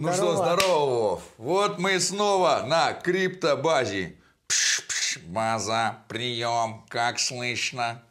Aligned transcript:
Ну 0.00 0.10
что, 0.14 0.34
здорово, 0.34 0.86
Вов. 0.86 1.22
Вот 1.36 1.78
мы 1.78 2.00
снова 2.00 2.64
на 2.66 2.94
криптобазе. 2.94 4.16
Пш-пш, 4.48 5.18
база, 5.26 5.98
прием, 6.08 6.86
как 6.88 7.18
слышно? 7.18 8.02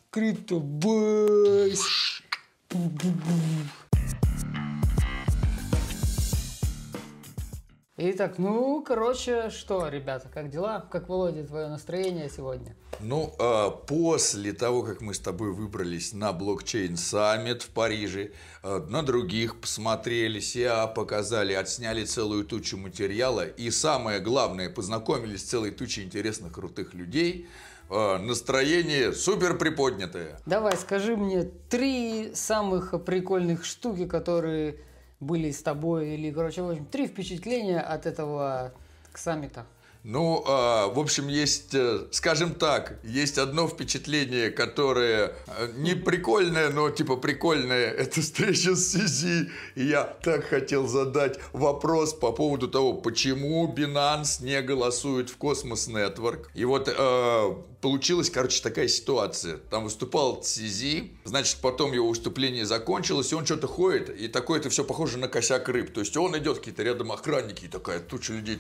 Итак, 8.01 8.35
ну, 8.37 8.81
короче, 8.81 9.49
что, 9.49 9.89
ребята, 9.89 10.29
как 10.33 10.49
дела? 10.49 10.85
Как, 10.89 11.09
Володя, 11.09 11.43
твое 11.43 11.67
настроение 11.67 12.29
сегодня? 12.33 12.73
Ну, 13.01 13.35
а 13.39 13.71
после 13.71 14.53
того, 14.53 14.83
как 14.83 15.01
мы 15.01 15.13
с 15.13 15.19
тобой 15.19 15.51
выбрались 15.51 16.13
на 16.13 16.31
блокчейн 16.31 16.95
саммит 16.95 17.61
в 17.61 17.69
Париже, 17.71 18.31
а, 18.63 18.79
на 18.87 19.03
других 19.03 19.59
посмотрели, 19.59 20.39
себя 20.39 20.87
показали, 20.87 21.51
отсняли 21.51 22.05
целую 22.05 22.45
тучу 22.45 22.77
материала 22.77 23.45
и 23.45 23.69
самое 23.69 24.21
главное, 24.21 24.69
познакомились 24.69 25.41
с 25.41 25.49
целой 25.49 25.71
тучей 25.71 26.05
интересных, 26.05 26.53
крутых 26.53 26.93
людей, 26.93 27.49
а, 27.89 28.17
настроение 28.17 29.11
супер 29.11 29.57
приподнятое. 29.57 30.39
Давай, 30.45 30.77
скажи 30.77 31.17
мне 31.17 31.51
три 31.69 32.31
самых 32.33 33.03
прикольных 33.03 33.65
штуки, 33.65 34.05
которые 34.07 34.77
были 35.19 35.51
с 35.51 35.61
тобой, 35.61 36.09
или, 36.15 36.31
короче, 36.31 36.61
в 36.61 36.69
общем, 36.69 36.85
три 36.85 37.07
впечатления 37.07 37.79
от 37.79 38.05
этого 38.05 38.71
саммита. 39.13 39.65
Ну, 40.11 40.43
э, 40.43 40.91
в 40.91 40.97
общем, 40.97 41.27
есть, 41.27 41.75
э, 41.75 42.07
скажем 42.09 42.55
так, 42.55 42.99
есть 43.03 43.37
одно 43.37 43.67
впечатление, 43.67 44.49
которое 44.49 45.35
э, 45.45 45.71
не 45.75 45.93
прикольное, 45.93 46.71
но 46.71 46.89
типа 46.89 47.15
прикольное. 47.15 47.91
Это 47.99 48.19
встреча 48.21 48.75
с 48.75 48.93
Сизи. 48.93 49.51
И 49.75 49.85
я 49.85 50.03
так 50.03 50.45
хотел 50.45 50.87
задать 50.87 51.39
вопрос 51.53 52.15
по 52.15 52.31
поводу 52.31 52.67
того, 52.67 52.93
почему 52.93 53.71
Binance 53.71 54.43
не 54.43 54.59
голосует 54.63 55.29
в 55.29 55.37
Cosmos 55.37 55.87
Network. 55.87 56.47
И 56.55 56.65
вот 56.65 56.87
э, 56.87 57.53
получилась, 57.81 58.29
короче, 58.29 58.61
такая 58.61 58.87
ситуация. 58.87 59.57
Там 59.69 59.85
выступал 59.85 60.43
Сизи, 60.43 61.11
значит, 61.23 61.57
потом 61.61 61.93
его 61.93 62.09
выступление 62.09 62.65
закончилось, 62.65 63.31
и 63.31 63.35
он 63.35 63.45
что-то 63.45 63.67
ходит, 63.67 64.09
и 64.09 64.27
такое 64.27 64.59
это 64.59 64.69
все 64.69 64.83
похоже 64.83 65.17
на 65.17 65.27
косяк 65.27 65.69
рыб. 65.69 65.93
То 65.93 66.01
есть 66.01 66.15
он 66.17 66.37
идет, 66.37 66.59
какие-то 66.59 66.83
рядом 66.83 67.11
охранники, 67.11 67.65
и 67.65 67.67
такая 67.67 67.99
туча 67.99 68.33
людей, 68.33 68.59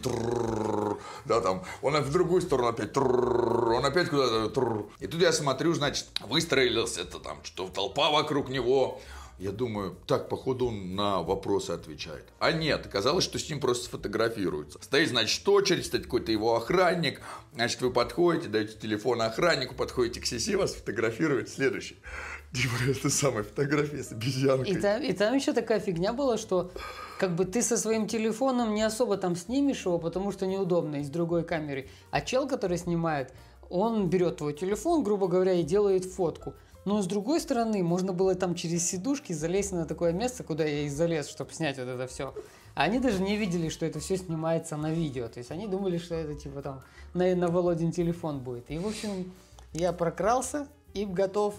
да, 1.25 1.38
там, 1.41 1.63
он 1.81 1.99
в 2.01 2.11
другую 2.11 2.41
сторону 2.41 2.69
опять, 2.69 2.95
он 2.95 3.85
опять 3.85 4.09
куда-то, 4.09 4.85
и 4.99 5.07
тут 5.07 5.21
я 5.21 5.31
смотрю, 5.31 5.73
значит, 5.73 6.07
выстроилась 6.27 6.97
это 6.97 7.19
там, 7.19 7.39
что 7.43 7.67
толпа 7.67 8.11
вокруг 8.11 8.49
него, 8.49 8.99
я 9.39 9.51
думаю, 9.53 9.97
так, 10.05 10.27
походу, 10.27 10.67
он 10.67 10.95
на 10.95 11.21
вопросы 11.21 11.71
отвечает. 11.71 12.25
А 12.39 12.51
нет, 12.51 12.85
оказалось, 12.85 13.23
что 13.23 13.39
с 13.39 13.49
ним 13.49 13.61
просто 13.61 13.85
сфотографируются. 13.85 14.79
Стоит, 14.81 15.09
значит, 15.09 15.47
очередь, 15.47 15.85
стоит 15.85 16.03
какой-то 16.03 16.33
его 16.33 16.57
охранник. 16.57 17.21
Значит, 17.53 17.79
вы 17.81 17.89
подходите, 17.89 18.49
даете 18.49 18.77
телефон 18.77 19.21
охраннику, 19.21 19.75
подходите 19.75 20.19
к 20.19 20.25
Сиси, 20.25 20.55
вас 20.55 20.73
фотографирует 20.73 21.47
следующий. 21.47 21.97
Типа, 22.53 22.73
это 22.85 23.09
самая 23.09 23.43
фотография 23.43 24.03
с 24.03 24.11
обезьянкой. 24.11 24.73
И 24.73 24.77
там, 24.77 25.01
и 25.01 25.13
там 25.13 25.33
еще 25.33 25.53
такая 25.53 25.79
фигня 25.79 26.11
была, 26.11 26.37
что 26.37 26.73
как 27.19 27.35
бы 27.35 27.43
ты 27.43 27.61
со 27.61 27.75
своим 27.75 28.07
телефоном 28.07 28.73
не 28.73 28.81
особо 28.81 29.17
там 29.17 29.35
снимешь 29.35 29.85
его, 29.85 29.99
потому 29.99 30.31
что 30.31 30.47
неудобно, 30.47 31.01
из 31.01 31.09
другой 31.09 31.43
камеры. 31.43 31.89
А 32.11 32.21
чел, 32.21 32.47
который 32.47 32.77
снимает, 32.77 33.33
он 33.69 34.09
берет 34.09 34.37
твой 34.37 34.53
телефон, 34.53 35.03
грубо 35.03 35.27
говоря, 35.27 35.51
и 35.51 35.63
делает 35.63 36.05
фотку. 36.05 36.53
Но 36.85 37.01
с 37.01 37.07
другой 37.07 37.41
стороны, 37.41 37.83
можно 37.83 38.13
было 38.13 38.35
там 38.35 38.55
через 38.55 38.87
сидушки 38.89 39.33
залезть 39.33 39.73
на 39.73 39.85
такое 39.85 40.13
место, 40.13 40.45
куда 40.45 40.63
я 40.63 40.83
и 40.83 40.89
залез, 40.89 41.27
чтобы 41.27 41.51
снять 41.51 41.77
вот 41.77 41.89
это 41.89 42.07
все. 42.07 42.33
А 42.73 42.83
они 42.83 42.99
даже 42.99 43.21
не 43.21 43.35
видели, 43.35 43.67
что 43.67 43.85
это 43.85 43.99
все 43.99 44.15
снимается 44.15 44.77
на 44.77 44.91
видео. 44.91 45.27
То 45.27 45.39
есть 45.39 45.51
они 45.51 45.67
думали, 45.67 45.97
что 45.97 46.15
это 46.15 46.35
типа 46.35 46.61
там 46.61 46.81
на, 47.13 47.35
на 47.35 47.49
Володин 47.49 47.91
телефон 47.91 48.39
будет. 48.39 48.71
И 48.71 48.79
в 48.79 48.87
общем, 48.87 49.29
я 49.73 49.91
прокрался 49.91 50.69
и 50.93 51.05
готов 51.05 51.55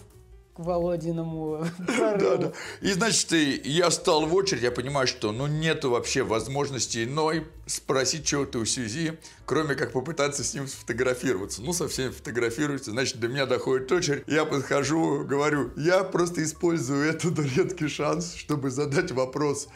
Володиному 0.65 1.67
Да, 1.87 2.37
да. 2.37 2.53
И, 2.81 2.93
значит, 2.93 3.33
я 3.65 3.91
стал 3.91 4.27
в 4.27 4.35
очередь, 4.35 4.63
я 4.63 4.71
понимаю, 4.71 5.07
что 5.07 5.33
ну 5.33 5.47
нету 5.47 5.91
вообще 5.91 6.23
возможности 6.23 7.05
иной 7.05 7.47
спросить 7.67 8.27
чего-то 8.27 8.59
у 8.59 8.65
Сюзи, 8.65 9.19
кроме 9.47 9.75
как 9.75 9.93
попытаться 9.93 10.45
с 10.45 10.55
ним 10.55 10.67
сфотографироваться. 10.67 11.63
Ну, 11.63 11.73
со 11.73 11.89
всеми 11.89 12.11
фотографируется, 12.11 12.91
значит, 12.91 13.21
до 13.21 13.29
меня 13.29 13.47
доходит 13.47 13.91
очередь, 13.93 14.25
я 14.27 14.45
подхожу, 14.45 15.25
говорю, 15.25 15.71
я 15.77 16.05
просто 16.05 16.43
использую 16.43 17.09
этот 17.09 17.39
редкий 17.39 17.89
шанс, 17.89 18.35
чтобы 18.35 18.71
задать 18.71 19.13
вопрос 19.13 19.69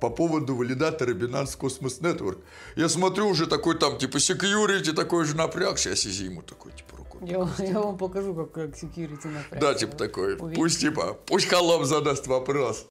по 0.00 0.10
поводу 0.10 0.56
валидатора 0.56 1.14
Binance 1.14 1.58
Cosmos 1.58 2.00
Network. 2.00 2.38
Я 2.74 2.88
смотрю 2.88 3.28
уже 3.28 3.46
такой 3.46 3.78
там, 3.78 3.98
типа, 3.98 4.16
security, 4.16 4.92
такой 4.92 5.24
же 5.24 5.36
напрягся, 5.36 5.92
а 5.92 5.96
Сизи 5.96 6.24
ему 6.24 6.42
такой, 6.42 6.72
типа, 6.72 6.96
я, 7.22 7.48
я 7.58 7.80
вам 7.80 7.98
покажу, 7.98 8.34
как, 8.34 8.52
как 8.52 8.70
security 8.70 9.28
напрягся. 9.28 9.60
Да, 9.60 9.74
типа 9.74 9.96
такой. 9.96 10.34
Увидите. 10.36 10.60
Пусть 10.60 10.80
типа, 10.80 11.18
пусть 11.26 11.48
холоп 11.48 11.84
задаст 11.84 12.26
вопрос. 12.26 12.86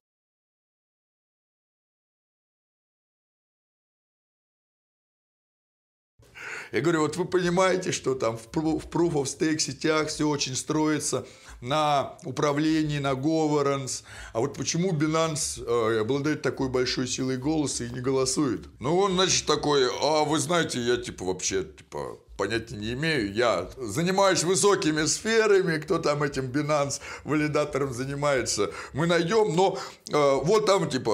Я 6.72 6.80
говорю, 6.80 7.02
вот 7.02 7.16
вы 7.16 7.24
понимаете, 7.24 7.92
что 7.92 8.14
там 8.14 8.36
в 8.36 8.48
Proof 8.48 9.12
of 9.12 9.24
Stake 9.24 9.58
сетях 9.58 10.08
все 10.08 10.28
очень 10.28 10.56
строится 10.56 11.26
на 11.60 12.18
управлении, 12.24 12.98
на 12.98 13.12
governance. 13.12 14.02
А 14.32 14.40
вот 14.40 14.54
почему 14.54 14.92
Binance 14.92 15.64
э, 15.64 16.00
обладает 16.00 16.42
такой 16.42 16.68
большой 16.68 17.06
силой 17.06 17.36
голоса 17.36 17.84
и 17.84 17.90
не 17.90 18.00
голосует? 18.00 18.66
Ну, 18.80 18.96
он, 18.98 19.12
значит, 19.14 19.46
такой, 19.46 19.88
а 20.02 20.24
вы 20.24 20.38
знаете, 20.38 20.80
я 20.80 20.96
типа 20.96 21.24
вообще, 21.24 21.64
типа, 21.64 22.18
понятия 22.36 22.76
не 22.76 22.92
имею. 22.92 23.32
Я 23.32 23.68
занимаюсь 23.76 24.44
высокими 24.44 25.04
сферами, 25.06 25.78
кто 25.78 25.98
там 25.98 26.22
этим 26.22 26.46
Binance 26.50 27.00
валидатором 27.24 27.92
занимается, 27.92 28.70
мы 28.92 29.06
найдем, 29.06 29.54
но 29.56 29.78
э, 30.10 30.34
вот 30.42 30.66
там, 30.66 30.88
типа, 30.88 31.12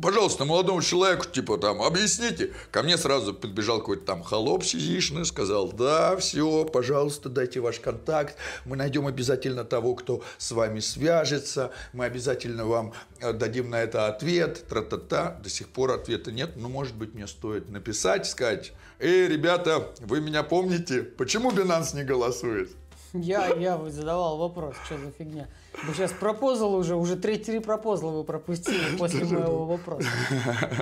пожалуйста, 0.00 0.44
молодому 0.44 0.82
человеку, 0.82 1.26
типа, 1.26 1.58
там, 1.58 1.82
объясните. 1.82 2.52
Ко 2.70 2.82
мне 2.82 2.96
сразу 2.96 3.34
подбежал 3.34 3.78
какой-то 3.78 4.04
там 4.04 4.22
холоп 4.22 4.64
сизишный, 4.64 5.24
сказал, 5.24 5.72
да, 5.72 6.16
все, 6.16 6.64
пожалуйста, 6.64 7.28
дайте 7.28 7.60
ваш 7.60 7.80
контакт, 7.80 8.36
мы 8.64 8.76
найдем 8.76 9.06
обязательно 9.06 9.64
того, 9.64 9.94
кто 9.94 10.22
с 10.38 10.52
вами 10.52 10.80
свяжется, 10.80 11.70
мы 11.92 12.04
обязательно 12.04 12.66
вам 12.66 12.92
э, 13.20 13.32
дадим 13.32 13.70
на 13.70 13.82
это 13.82 14.06
ответ, 14.06 14.66
тра-та-та. 14.68 15.38
До 15.42 15.48
сих 15.48 15.68
пор 15.68 15.92
ответа 15.92 16.32
нет, 16.32 16.56
но, 16.56 16.68
может 16.68 16.94
быть, 16.94 17.14
мне 17.14 17.26
стоит 17.26 17.68
написать, 17.70 18.26
сказать, 18.26 18.72
эй, 18.98 19.28
ребята, 19.28 19.90
вы 20.00 20.20
меня 20.20 20.42
помните? 20.42 21.02
Почему 21.02 21.50
Binance 21.50 21.94
не 21.94 22.04
голосует? 22.04 22.70
Я, 23.12 23.46
я 23.54 23.78
задавал 23.90 24.38
вопрос, 24.38 24.74
что 24.86 24.98
за 24.98 25.12
фигня. 25.12 25.46
Вы 25.84 25.94
сейчас 25.94 26.10
пропозал 26.12 26.74
уже, 26.74 26.96
уже 26.96 27.16
третий 27.16 27.60
пропозал 27.60 28.10
вы 28.10 28.24
пропустили 28.24 28.96
после 28.98 29.24
моего 29.24 29.64
вопроса. 29.64 30.08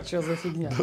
Что 0.07 0.23
за 0.23 0.37
фигня? 0.37 0.73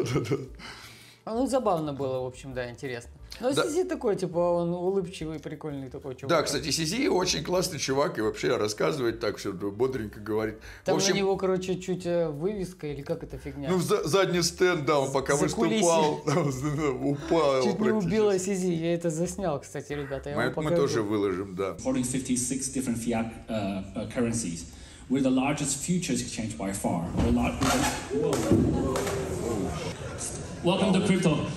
Ну, 1.31 1.45
забавно 1.45 1.93
было, 1.93 2.21
в 2.21 2.25
общем, 2.25 2.55
да, 2.55 2.71
интересно. 2.71 3.11
Но 3.39 3.53
да. 3.53 3.63
Сизи 3.63 3.83
такой, 3.83 4.15
типа, 4.15 4.37
он 4.37 4.73
улыбчивый, 4.73 5.39
прикольный 5.39 5.89
такой 5.89 6.15
чувак. 6.15 6.29
Да, 6.29 6.43
кстати, 6.43 6.71
Сизи 6.71 7.07
очень 7.07 7.43
классный 7.43 7.79
чувак 7.79 8.17
и 8.17 8.21
вообще 8.21 8.57
рассказывает 8.57 9.19
так 9.19 9.37
все 9.37 9.53
бодренько 9.53 10.19
говорит. 10.19 10.57
Там 10.83 10.97
общем, 10.97 11.13
на 11.13 11.17
него, 11.17 11.37
короче, 11.37 11.79
чуть 11.79 12.05
э, 12.05 12.29
вывеска 12.29 12.87
или 12.87 13.01
как 13.01 13.23
эта 13.23 13.37
фигня? 13.37 13.69
Ну, 13.69 13.79
за, 13.79 14.07
задний 14.07 14.41
стенд, 14.41 14.85
да, 14.85 14.99
он 14.99 15.11
пока 15.11 15.35
выступал, 15.35 16.21
упал. 17.01 17.63
Чуть 17.63 17.79
не 17.79 17.91
убила 17.91 18.37
Сизи, 18.37 18.73
я 18.73 18.93
это 18.93 19.09
заснял, 19.09 19.59
кстати, 19.59 19.93
ребята, 19.93 20.31
мы, 20.35 20.63
мы 20.63 20.75
тоже 20.75 21.01
выложим, 21.01 21.55
да. 21.55 21.75
56 21.83 22.75
different 22.75 22.97
fiat 22.97 23.31
uh, 23.47 23.83
uh, 23.95 24.11
currencies. 24.13 24.65
We're 25.09 25.23
the 25.23 25.31
largest 25.31 25.77
futures 25.77 26.21
exchange 26.21 26.55
by 26.55 26.71
far. 26.71 27.07
We're 27.17 27.31
lar- 27.31 27.57
we're 28.13 28.31
Welcome 30.61 30.93
to 30.93 31.07
crypto. 31.07 31.47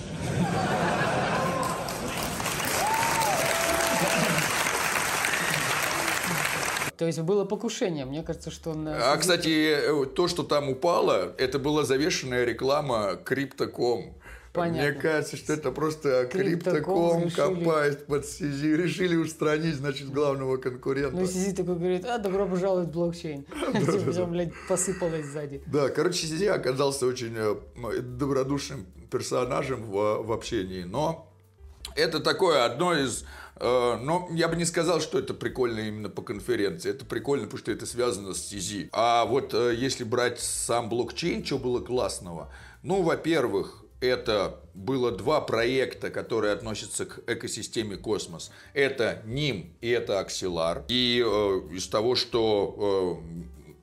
То 6.97 7.05
есть 7.05 7.19
было 7.21 7.45
покушение, 7.45 8.05
мне 8.05 8.23
кажется, 8.23 8.51
что... 8.51 8.73
На... 8.73 9.13
А, 9.13 9.17
кстати, 9.17 9.49
э, 9.49 10.05
то, 10.05 10.27
что 10.27 10.43
там 10.43 10.69
упало, 10.69 11.33
это 11.37 11.59
была 11.59 11.83
завешенная 11.83 12.45
реклама 12.45 13.19
Crypto.com. 13.25 14.13
Понятно. 14.53 14.91
Мне 14.91 15.01
кажется, 15.01 15.35
что 15.35 15.53
это 15.53 15.71
просто 15.71 16.29
Криптоком 16.31 17.31
копает 17.31 18.05
под 18.05 18.23
CZ. 18.23 18.75
Решили 18.75 19.15
устранить, 19.15 19.75
значит, 19.75 20.11
главного 20.11 20.57
конкурента. 20.57 21.15
Ну, 21.15 21.23
CZ 21.23 21.55
такой 21.55 21.75
говорит, 21.75 22.05
а, 22.05 22.19
добро 22.19 22.45
пожаловать 22.45 22.89
в 22.89 22.91
блокчейн. 22.91 23.45
Все, 24.11 24.27
блядь, 24.27 24.51
посыпалось 24.69 25.25
сзади. 25.25 25.63
Да, 25.65 25.89
короче, 25.89 26.27
CZ 26.27 26.49
оказался 26.49 27.07
очень 27.07 27.33
э, 27.35 28.01
добродушным 28.01 28.85
персонажем 29.09 29.85
в 29.85 30.31
общении, 30.31 30.83
но 30.83 31.33
это 31.95 32.19
такое 32.19 32.65
одно 32.65 32.95
из 32.95 33.25
но 33.59 34.27
я 34.31 34.47
бы 34.47 34.55
не 34.55 34.65
сказал, 34.65 34.99
что 34.99 35.19
это 35.19 35.33
прикольно 35.33 35.81
именно 35.81 36.09
по 36.09 36.21
конференции. 36.21 36.89
Это 36.89 37.05
прикольно, 37.05 37.45
потому 37.45 37.59
что 37.59 37.71
это 37.71 37.85
связано 37.85 38.33
с 38.33 38.51
CZ. 38.51 38.89
А 38.91 39.25
вот 39.25 39.53
э, 39.53 39.75
если 39.75 40.03
брать 40.03 40.39
сам 40.39 40.89
блокчейн, 40.89 41.45
что 41.45 41.59
было 41.59 41.79
классного? 41.79 42.51
Ну, 42.81 43.01
во-первых, 43.03 43.83
это 44.01 44.59
было 44.73 45.11
два 45.11 45.39
проекта, 45.39 46.09
которые 46.09 46.53
относятся 46.53 47.05
к 47.05 47.21
экосистеме 47.27 47.95
космос. 47.95 48.51
Это 48.73 49.21
НИМ 49.25 49.73
и 49.79 49.89
это 49.89 50.19
Аксилар. 50.19 50.83
И 50.89 51.23
э, 51.25 51.75
из 51.75 51.87
того, 51.87 52.15
что 52.15 53.21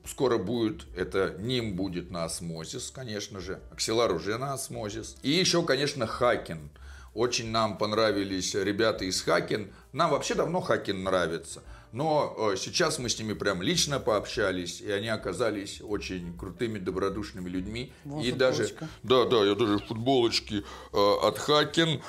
э, 0.04 0.08
скоро 0.08 0.36
будет, 0.36 0.84
это 0.96 1.36
НИМ 1.38 1.74
будет 1.74 2.10
на 2.10 2.24
осмозис, 2.24 2.90
конечно 2.90 3.40
же. 3.40 3.60
Аксилар 3.72 4.12
уже 4.12 4.36
на 4.36 4.52
осмозис. 4.52 5.16
И 5.22 5.30
еще, 5.30 5.62
конечно, 5.62 6.06
Хакен. 6.06 6.70
Очень 7.14 7.50
нам 7.50 7.76
понравились 7.76 8.54
ребята 8.54 9.04
из 9.04 9.20
Хакен. 9.22 9.72
Нам 9.92 10.10
вообще 10.10 10.34
давно 10.34 10.60
Хакен 10.60 11.02
нравится. 11.02 11.62
Но 11.92 12.52
э, 12.52 12.56
сейчас 12.56 13.00
мы 13.00 13.08
с 13.08 13.18
ними 13.18 13.32
прям 13.32 13.62
лично 13.62 13.98
пообщались, 13.98 14.80
и 14.80 14.90
они 14.92 15.08
оказались 15.08 15.80
очень 15.82 16.36
крутыми, 16.38 16.78
добродушными 16.78 17.48
людьми. 17.48 17.92
Вон 18.04 18.22
и 18.22 18.30
даже, 18.30 18.72
да, 19.02 19.24
да, 19.24 19.44
я 19.44 19.56
даже 19.56 19.78
в 19.78 19.86
футболочке 19.86 20.62
э, 20.92 21.14
от 21.22 21.38
Хакен. 21.38 22.00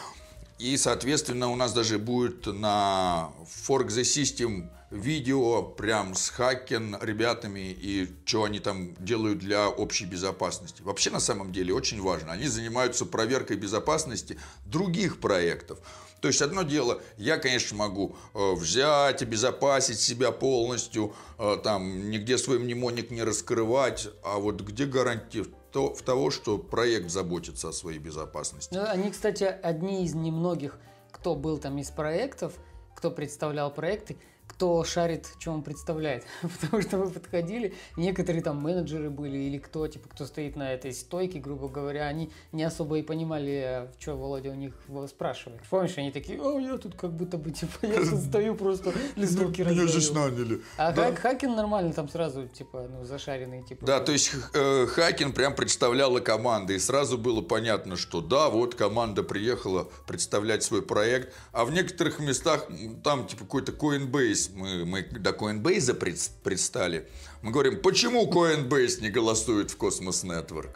И, 0.59 0.77
соответственно, 0.77 1.49
у 1.49 1.55
нас 1.55 1.73
даже 1.73 1.97
будет 1.97 2.45
на 2.45 3.31
Fork 3.67 3.87
the 3.87 4.03
System 4.03 4.69
видео 4.91 5.63
прям 5.63 6.13
с 6.15 6.29
Хакен 6.29 6.97
ребятами 7.01 7.71
и 7.71 8.09
что 8.25 8.43
они 8.43 8.59
там 8.59 8.93
делают 8.95 9.39
для 9.39 9.69
общей 9.69 10.05
безопасности. 10.05 10.81
Вообще, 10.81 11.09
на 11.09 11.19
самом 11.19 11.51
деле, 11.51 11.73
очень 11.73 12.01
важно. 12.01 12.33
Они 12.33 12.47
занимаются 12.47 13.05
проверкой 13.05 13.57
безопасности 13.57 14.37
других 14.65 15.19
проектов. 15.19 15.79
То 16.19 16.27
есть 16.27 16.41
одно 16.41 16.61
дело, 16.61 17.01
я, 17.17 17.37
конечно, 17.37 17.75
могу 17.75 18.15
э, 18.35 18.53
взять, 18.53 19.23
обезопасить 19.23 19.99
себя 19.99 20.31
полностью, 20.31 21.15
э, 21.39 21.57
там 21.63 22.11
нигде 22.11 22.37
свой 22.37 22.59
мнемоник 22.59 23.09
не 23.09 23.23
раскрывать, 23.23 24.07
а 24.23 24.37
вот 24.37 24.61
где 24.61 24.85
гарантия 24.85 25.45
то- 25.71 25.95
в 25.95 26.01
того, 26.03 26.29
что 26.29 26.59
проект 26.59 27.09
заботится 27.09 27.69
о 27.69 27.73
своей 27.73 27.97
безопасности? 27.97 28.71
Ну, 28.71 28.83
они, 28.87 29.09
кстати, 29.09 29.45
одни 29.45 30.05
из 30.05 30.13
немногих, 30.13 30.77
кто 31.11 31.33
был 31.35 31.57
там 31.57 31.79
из 31.79 31.89
проектов, 31.89 32.53
кто 32.95 33.09
представлял 33.09 33.73
проекты, 33.73 34.17
кто 34.61 34.83
шарит, 34.83 35.27
что 35.39 35.53
он 35.53 35.63
представляет. 35.63 36.23
Потому 36.61 36.83
что 36.83 36.97
мы 36.97 37.09
подходили, 37.09 37.73
некоторые 37.97 38.43
там 38.43 38.57
менеджеры 38.57 39.09
были 39.09 39.35
или 39.35 39.57
кто, 39.57 39.87
типа, 39.87 40.07
кто 40.07 40.27
стоит 40.27 40.55
на 40.55 40.71
этой 40.71 40.93
стойке, 40.93 41.39
грубо 41.39 41.67
говоря, 41.67 42.05
они 42.05 42.31
не 42.51 42.61
особо 42.63 42.99
и 42.99 43.01
понимали, 43.01 43.89
что 43.97 44.15
Володя 44.15 44.51
у 44.51 44.53
них 44.53 44.75
спрашивает. 45.07 45.61
Помнишь, 45.67 45.97
они 45.97 46.11
такие, 46.11 46.39
о, 46.39 46.59
я 46.59 46.77
тут 46.77 46.93
как 46.93 47.11
будто 47.11 47.39
бы, 47.39 47.49
типа, 47.49 47.87
я 47.87 48.05
тут 48.07 48.19
стою 48.19 48.53
просто 48.53 48.93
листовки 49.15 49.61
Меня 49.61 49.81
раздаю». 49.81 50.13
наняли. 50.13 50.61
А 50.77 50.91
Да. 50.91 51.09
Хак- 51.09 51.15
Хакен 51.15 51.55
нормально 51.55 51.91
там 51.93 52.07
сразу, 52.07 52.47
типа, 52.47 52.87
ну, 52.87 53.03
зашаренный, 53.03 53.63
типа. 53.63 53.83
Да, 53.83 53.99
то 53.99 54.11
есть 54.11 54.31
э, 54.53 54.85
Хакин 54.85 55.33
прям 55.33 55.55
представляла 55.55 56.19
команда, 56.19 56.73
и 56.73 56.79
сразу 56.79 57.17
было 57.17 57.41
понятно, 57.41 57.95
что 57.95 58.21
да, 58.21 58.49
вот 58.51 58.75
команда 58.75 59.23
приехала 59.23 59.89
представлять 60.05 60.61
свой 60.61 60.83
проект, 60.83 61.33
а 61.51 61.65
в 61.65 61.71
некоторых 61.71 62.19
местах 62.19 62.67
там 63.03 63.25
типа 63.25 63.45
какой-то 63.45 63.71
Coinbase, 63.71 64.50
мы, 64.53 64.85
мы 64.85 65.01
до 65.03 65.31
Coinbase 65.31 65.93
пред- 65.93 66.31
предстали, 66.43 67.07
мы 67.41 67.51
говорим, 67.51 67.81
почему 67.81 68.29
Coinbase 68.31 69.01
не 69.01 69.09
голосует 69.09 69.71
в 69.71 69.77
Cosmos 69.77 70.23
Network? 70.25 70.71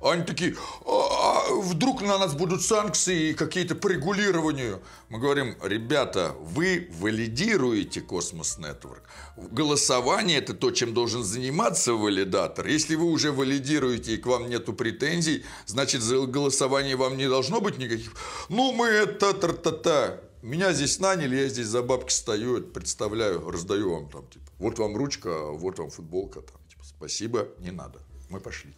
Они 0.00 0.22
такие, 0.22 0.54
«А, 0.86 1.48
а 1.48 1.54
вдруг 1.54 2.02
на 2.02 2.18
нас 2.18 2.34
будут 2.34 2.62
санкции 2.62 3.30
и 3.30 3.34
какие-то 3.34 3.74
по 3.74 3.88
регулированию. 3.88 4.80
Мы 5.08 5.18
говорим, 5.18 5.56
ребята, 5.60 6.36
вы 6.40 6.88
валидируете 7.00 8.00
Космос 8.00 8.58
Network. 8.58 9.02
Голосование– 9.36 10.38
это 10.38 10.54
то, 10.54 10.70
чем 10.70 10.94
должен 10.94 11.24
заниматься 11.24 11.94
валидатор. 11.94 12.68
Если 12.68 12.94
вы 12.94 13.06
уже 13.06 13.32
валидируете 13.32 14.14
и 14.14 14.18
к 14.18 14.26
вам 14.26 14.48
нету 14.48 14.72
претензий, 14.72 15.44
значит, 15.66 16.02
за 16.02 16.26
голосование 16.26 16.94
вам 16.94 17.16
не 17.16 17.28
должно 17.28 17.60
быть 17.60 17.78
никаких. 17.78 18.12
Ну, 18.48 18.72
мы 18.72 18.86
это 18.86 19.32
та-та-та. 19.34 20.20
Меня 20.42 20.72
здесь 20.72 21.00
наняли, 21.00 21.34
я 21.36 21.48
здесь 21.48 21.66
за 21.66 21.82
бабки 21.82 22.12
стою, 22.12 22.62
представляю, 22.62 23.50
раздаю 23.50 23.92
вам 23.92 24.08
там, 24.08 24.26
типа, 24.28 24.46
вот 24.58 24.78
вам 24.78 24.96
ручка, 24.96 25.50
вот 25.50 25.78
вам 25.78 25.90
футболка, 25.90 26.42
там, 26.42 26.60
типа, 26.68 26.84
спасибо, 26.84 27.48
не 27.58 27.72
надо. 27.72 27.98
Мы 28.30 28.38
пошли. 28.38 28.72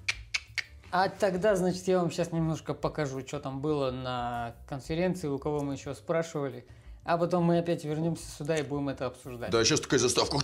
А 0.91 1.09
тогда, 1.09 1.55
значит, 1.57 1.87
я 1.87 1.99
вам 1.99 2.11
сейчас 2.11 2.33
немножко 2.33 2.73
покажу, 2.73 3.21
что 3.27 3.41
там 3.41 3.61
было 3.61 3.91
на 3.91 4.57
конференции, 4.69 5.29
у 5.29 5.39
кого 5.39 5.61
мы 5.61 5.75
еще 5.75 5.95
спрашивали. 5.95 6.67
А 7.05 7.19
потом 7.19 7.45
мы 7.45 7.59
опять 7.59 7.85
вернемся 7.85 8.25
сюда 8.31 8.57
и 8.57 8.63
будем 8.63 8.89
это 8.89 9.07
обсуждать. 9.07 9.51
Да, 9.51 9.63
сейчас 9.65 9.81
такая 9.81 10.01
заставка. 10.01 10.39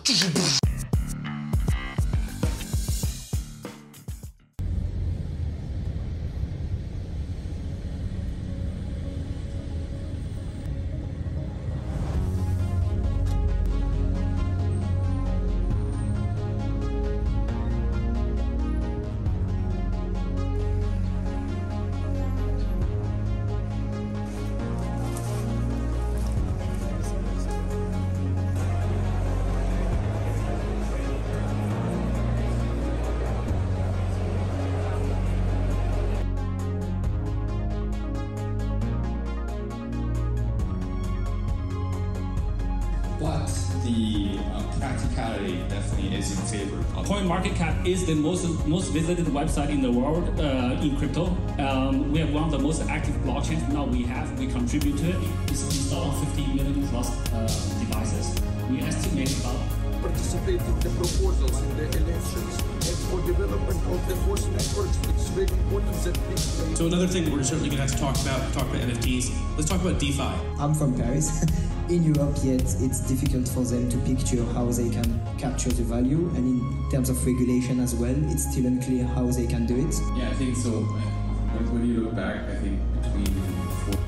Favor. 47.06 47.14
of 47.14 47.18
Coin 47.18 47.28
Market 47.28 47.54
Cap 47.56 47.86
is 47.86 48.06
the 48.06 48.14
most 48.14 48.66
most 48.66 48.92
visited 48.92 49.26
website 49.26 49.70
in 49.70 49.82
the 49.82 49.90
world 49.90 50.28
uh, 50.40 50.80
in 50.82 50.96
crypto. 50.96 51.26
Um, 51.58 52.12
we 52.12 52.18
have 52.18 52.32
one 52.32 52.44
of 52.44 52.50
the 52.50 52.58
most 52.58 52.82
active 52.88 53.14
blockchains. 53.24 53.66
Now 53.72 53.84
we 53.84 54.02
have 54.04 54.38
we 54.38 54.46
contribute 54.46 54.98
to 54.98 55.10
it. 55.10 55.16
It's 55.48 55.62
installed 55.64 56.14
on 56.14 56.26
50 56.26 56.46
million 56.54 56.88
plus 56.88 57.10
uh, 57.32 57.46
devices. 57.80 58.34
We 58.70 58.80
estimate 58.80 59.38
about 59.40 59.60
participate 60.02 60.60
in 60.60 60.80
the 60.80 60.90
proposals 60.90 61.62
in 61.62 61.76
the 61.76 61.84
elections 61.84 62.62
and 62.86 62.98
for 63.08 63.20
development 63.26 63.80
of 63.92 64.08
the 64.08 64.16
force 64.16 64.46
networks. 64.46 64.98
It's 65.08 65.28
very 65.30 65.48
important 65.48 65.92
that 66.04 66.14
people 66.14 66.76
So 66.76 66.86
another 66.86 67.06
thing 67.06 67.32
we're 67.32 67.42
certainly 67.42 67.70
going 67.70 67.88
to 67.88 67.88
have 67.88 67.92
to 67.92 67.98
talk 67.98 68.20
about, 68.22 68.52
talk 68.52 68.68
about 68.68 68.82
NFTs. 68.82 69.30
Let's 69.56 69.68
talk 69.68 69.80
about 69.80 69.98
DeFi. 69.98 70.22
I'm 70.58 70.74
from 70.74 70.94
Paris. 70.94 71.44
in 71.89 72.03
Europe, 72.03 72.37
yet 72.43 72.61
it's 72.61 73.01
difficult 73.01 73.47
for 73.47 73.63
them 73.63 73.89
to 73.89 73.97
picture 73.99 74.43
how 74.53 74.65
they 74.65 74.89
can 74.89 75.19
capture 75.37 75.69
the 75.69 75.83
value, 75.83 76.29
and 76.35 76.45
in 76.47 76.91
terms 76.91 77.09
of 77.09 77.25
regulation 77.25 77.79
as 77.79 77.93
well, 77.95 78.15
it's 78.31 78.49
still 78.51 78.65
unclear 78.65 79.05
how 79.05 79.25
they 79.27 79.47
can 79.47 79.65
do 79.65 79.75
it. 79.75 79.93
Yeah, 80.17 80.29
I 80.29 80.33
think 80.33 80.55
so. 80.55 80.71
When, 80.71 81.73
when 81.73 81.87
you 81.87 82.01
look 82.01 82.15
back, 82.15 82.47
I 82.49 82.55
think 82.55 82.79
between 83.01 83.33
four 83.85 83.99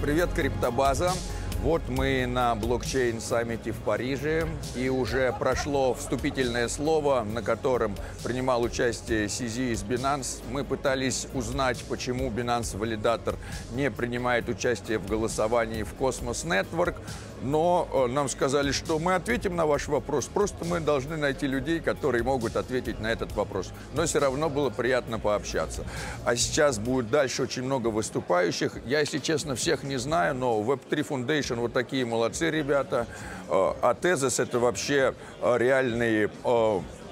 Привет, 0.00 0.30
криптобаза. 0.34 1.12
Вот 1.61 1.83
мы 1.89 2.25
на 2.25 2.55
блокчейн-саммите 2.55 3.71
в 3.71 3.77
Париже, 3.81 4.47
и 4.75 4.89
уже 4.89 5.31
прошло 5.37 5.93
вступительное 5.93 6.67
слово, 6.67 7.23
на 7.23 7.43
котором 7.43 7.95
принимал 8.23 8.63
участие 8.63 9.27
CZ 9.27 9.71
из 9.71 9.83
Binance. 9.83 10.41
Мы 10.49 10.63
пытались 10.63 11.27
узнать, 11.35 11.83
почему 11.87 12.31
Binance 12.31 12.75
Валидатор 12.75 13.35
не 13.75 13.91
принимает 13.91 14.49
участие 14.49 14.97
в 14.97 15.05
голосовании 15.05 15.83
в 15.83 15.93
Cosmos 15.93 16.47
Network, 16.47 16.95
но 17.41 17.87
э, 17.91 18.07
нам 18.07 18.29
сказали, 18.29 18.71
что 18.71 18.99
мы 18.99 19.15
ответим 19.15 19.55
на 19.55 19.65
ваш 19.65 19.87
вопрос, 19.87 20.25
просто 20.25 20.65
мы 20.65 20.79
должны 20.79 21.17
найти 21.17 21.47
людей, 21.47 21.79
которые 21.79 22.23
могут 22.23 22.55
ответить 22.55 22.99
на 22.99 23.07
этот 23.07 23.31
вопрос. 23.33 23.71
Но 23.93 24.05
все 24.05 24.19
равно 24.19 24.49
было 24.49 24.69
приятно 24.69 25.19
пообщаться. 25.19 25.83
А 26.25 26.35
сейчас 26.35 26.79
будет 26.79 27.09
дальше 27.09 27.43
очень 27.43 27.63
много 27.63 27.87
выступающих. 27.87 28.77
Я, 28.85 28.99
если 28.99 29.19
честно, 29.19 29.55
всех 29.55 29.83
не 29.83 29.97
знаю, 29.97 30.35
но 30.35 30.61
Web3 30.61 31.07
Foundation 31.07 31.55
вот 31.55 31.73
такие 31.73 32.05
молодцы 32.05 32.49
ребята. 32.49 33.07
Э, 33.49 33.73
А 33.81 33.93
Tezos 33.93 34.41
это 34.41 34.59
вообще 34.59 35.13
э, 35.41 35.57
реальные 35.57 36.29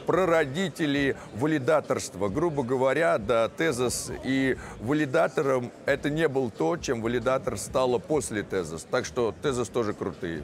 прародители 0.09 1.15
валидаторства. 1.35 2.29
Грубо 2.29 2.63
говоря, 2.63 3.19
да, 3.19 3.47
Тезос 3.47 4.09
и 4.23 4.57
валидатором 4.79 5.71
это 5.85 6.09
не 6.09 6.27
был 6.27 6.49
то, 6.49 6.77
чем 6.77 7.03
валидатор 7.03 7.59
стало 7.59 7.99
после 7.99 8.41
Тезос. 8.41 8.87
Так 8.89 9.05
что 9.05 9.35
Тезос 9.43 9.69
тоже 9.69 9.93
крутые. 9.93 10.43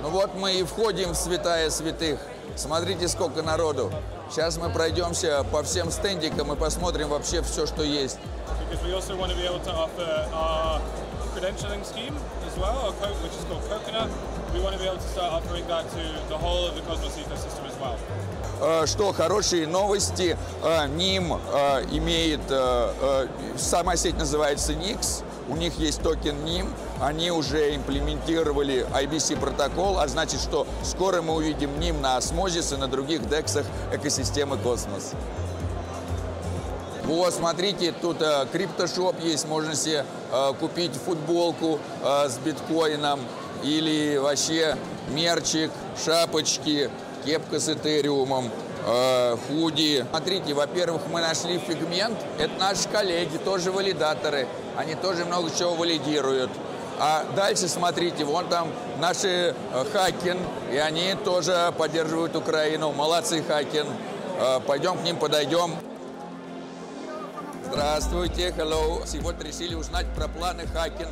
Ну 0.00 0.08
вот 0.08 0.34
мы 0.34 0.60
и 0.60 0.62
входим 0.62 1.10
в 1.10 1.14
святая 1.14 1.68
святых. 1.68 2.20
Смотрите, 2.56 3.06
сколько 3.06 3.42
народу. 3.42 3.92
Сейчас 4.30 4.56
мы 4.56 4.70
пройдемся 4.70 5.44
по 5.52 5.62
всем 5.62 5.90
стендикам 5.90 6.54
и 6.54 6.56
посмотрим 6.56 7.10
вообще 7.10 7.42
все, 7.42 7.66
что 7.66 7.82
есть. 7.82 8.18
because 8.70 8.82
we 8.86 8.94
also 8.94 9.14
want 9.16 9.30
to 9.30 9.36
be 9.36 9.44
able 9.44 9.60
to 9.60 9.72
offer 9.72 10.28
our 10.32 10.80
credentialing 11.34 11.84
scheme 11.84 12.16
as 12.54 12.60
well, 12.60 12.92
which 13.22 13.32
is 13.32 13.44
called 13.44 13.62
Coconut. 13.68 14.10
We 14.52 14.60
want 14.60 14.74
to 14.74 14.80
be 14.80 14.86
able 14.86 14.96
to 14.96 15.08
start 15.08 15.32
offering 15.32 15.66
that 15.66 15.88
to 15.90 16.28
the 16.28 16.38
whole 16.38 16.66
of 16.66 16.74
the 16.74 16.82
Cosmos 16.82 17.16
ecosystem 17.18 17.66
as 17.66 17.76
well. 17.80 17.98
э, 18.60 18.86
что 18.86 19.12
хорошие 19.12 19.66
новости. 19.66 20.36
Ним 20.96 21.34
э, 21.34 21.84
имеет, 21.90 22.40
э, 22.48 22.92
э, 23.00 23.26
сама 23.58 23.96
сеть 23.96 24.16
называется 24.16 24.72
Nix, 24.72 25.24
у 25.48 25.56
них 25.56 25.74
есть 25.78 26.02
токен 26.02 26.36
NIM, 26.44 26.66
они 27.02 27.30
уже 27.30 27.74
имплементировали 27.76 28.86
IBC 28.94 29.38
протокол, 29.38 29.98
а 29.98 30.08
значит, 30.08 30.40
что 30.40 30.66
скоро 30.82 31.20
мы 31.20 31.34
увидим 31.34 31.70
Nym 31.78 32.00
на 32.00 32.16
Osmosis 32.16 32.72
и 32.72 32.76
на 32.76 32.86
других 32.86 33.28
DEX 33.28 33.47
ах 33.47 33.66
экосистемы 33.92 34.56
Космос. 34.56 35.12
Вот, 37.04 37.34
смотрите, 37.34 37.92
тут 37.92 38.22
э, 38.22 38.46
crypto 38.50 38.92
shop 38.92 39.20
есть, 39.20 39.46
можно 39.46 39.74
себе 39.74 40.06
э, 40.32 40.52
купить 40.58 40.92
футболку 40.92 41.78
э, 42.02 42.28
с 42.30 42.38
биткоином 42.38 43.20
или 43.62 44.16
вообще 44.16 44.76
мерчик, 45.08 45.70
шапочки, 46.02 46.90
кепка 47.26 47.60
с 47.60 47.68
Ethereum 47.68 48.28
ом, 48.28 48.50
э, 48.86 49.36
худи. 49.46 50.06
Смотрите, 50.08 50.54
во-первых, 50.54 51.02
мы 51.12 51.20
нашли 51.20 51.58
Figment, 51.58 52.16
это 52.38 52.54
наши 52.58 52.88
коллеги, 52.88 53.36
тоже 53.36 53.70
валидаторы, 53.70 54.48
они 54.76 54.94
тоже 54.94 55.26
много 55.26 55.50
чего 55.50 55.74
валидируют. 55.74 56.50
А 56.98 57.24
дальше 57.36 57.68
смотрите, 57.68 58.24
вон 58.24 58.46
там 58.48 58.68
наши 58.98 59.54
э, 59.72 59.84
Хакин, 59.92 60.38
и 60.72 60.76
они 60.78 61.14
тоже 61.22 61.74
поддерживают 61.76 62.34
Украину. 62.36 62.92
Молодцы, 62.92 63.42
Хакин. 63.42 63.86
Э, 64.38 64.60
пойдем 64.66 64.96
к 64.96 65.02
ним 65.02 65.16
подойдем. 65.16 65.74
Здравствуйте, 67.74 68.54
hello. 68.56 69.04
Сегодня 69.04 69.46
решили 69.46 69.74
узнать 69.74 70.06
про 70.14 70.28
планы 70.28 70.64
Хакин. 70.64 71.08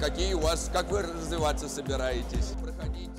Какие 0.00 0.32
у 0.32 0.40
вас, 0.40 0.70
как 0.72 0.90
вы 0.90 1.02
развиваться 1.02 1.68
собираетесь? 1.68 2.54
Проходить 2.62 3.10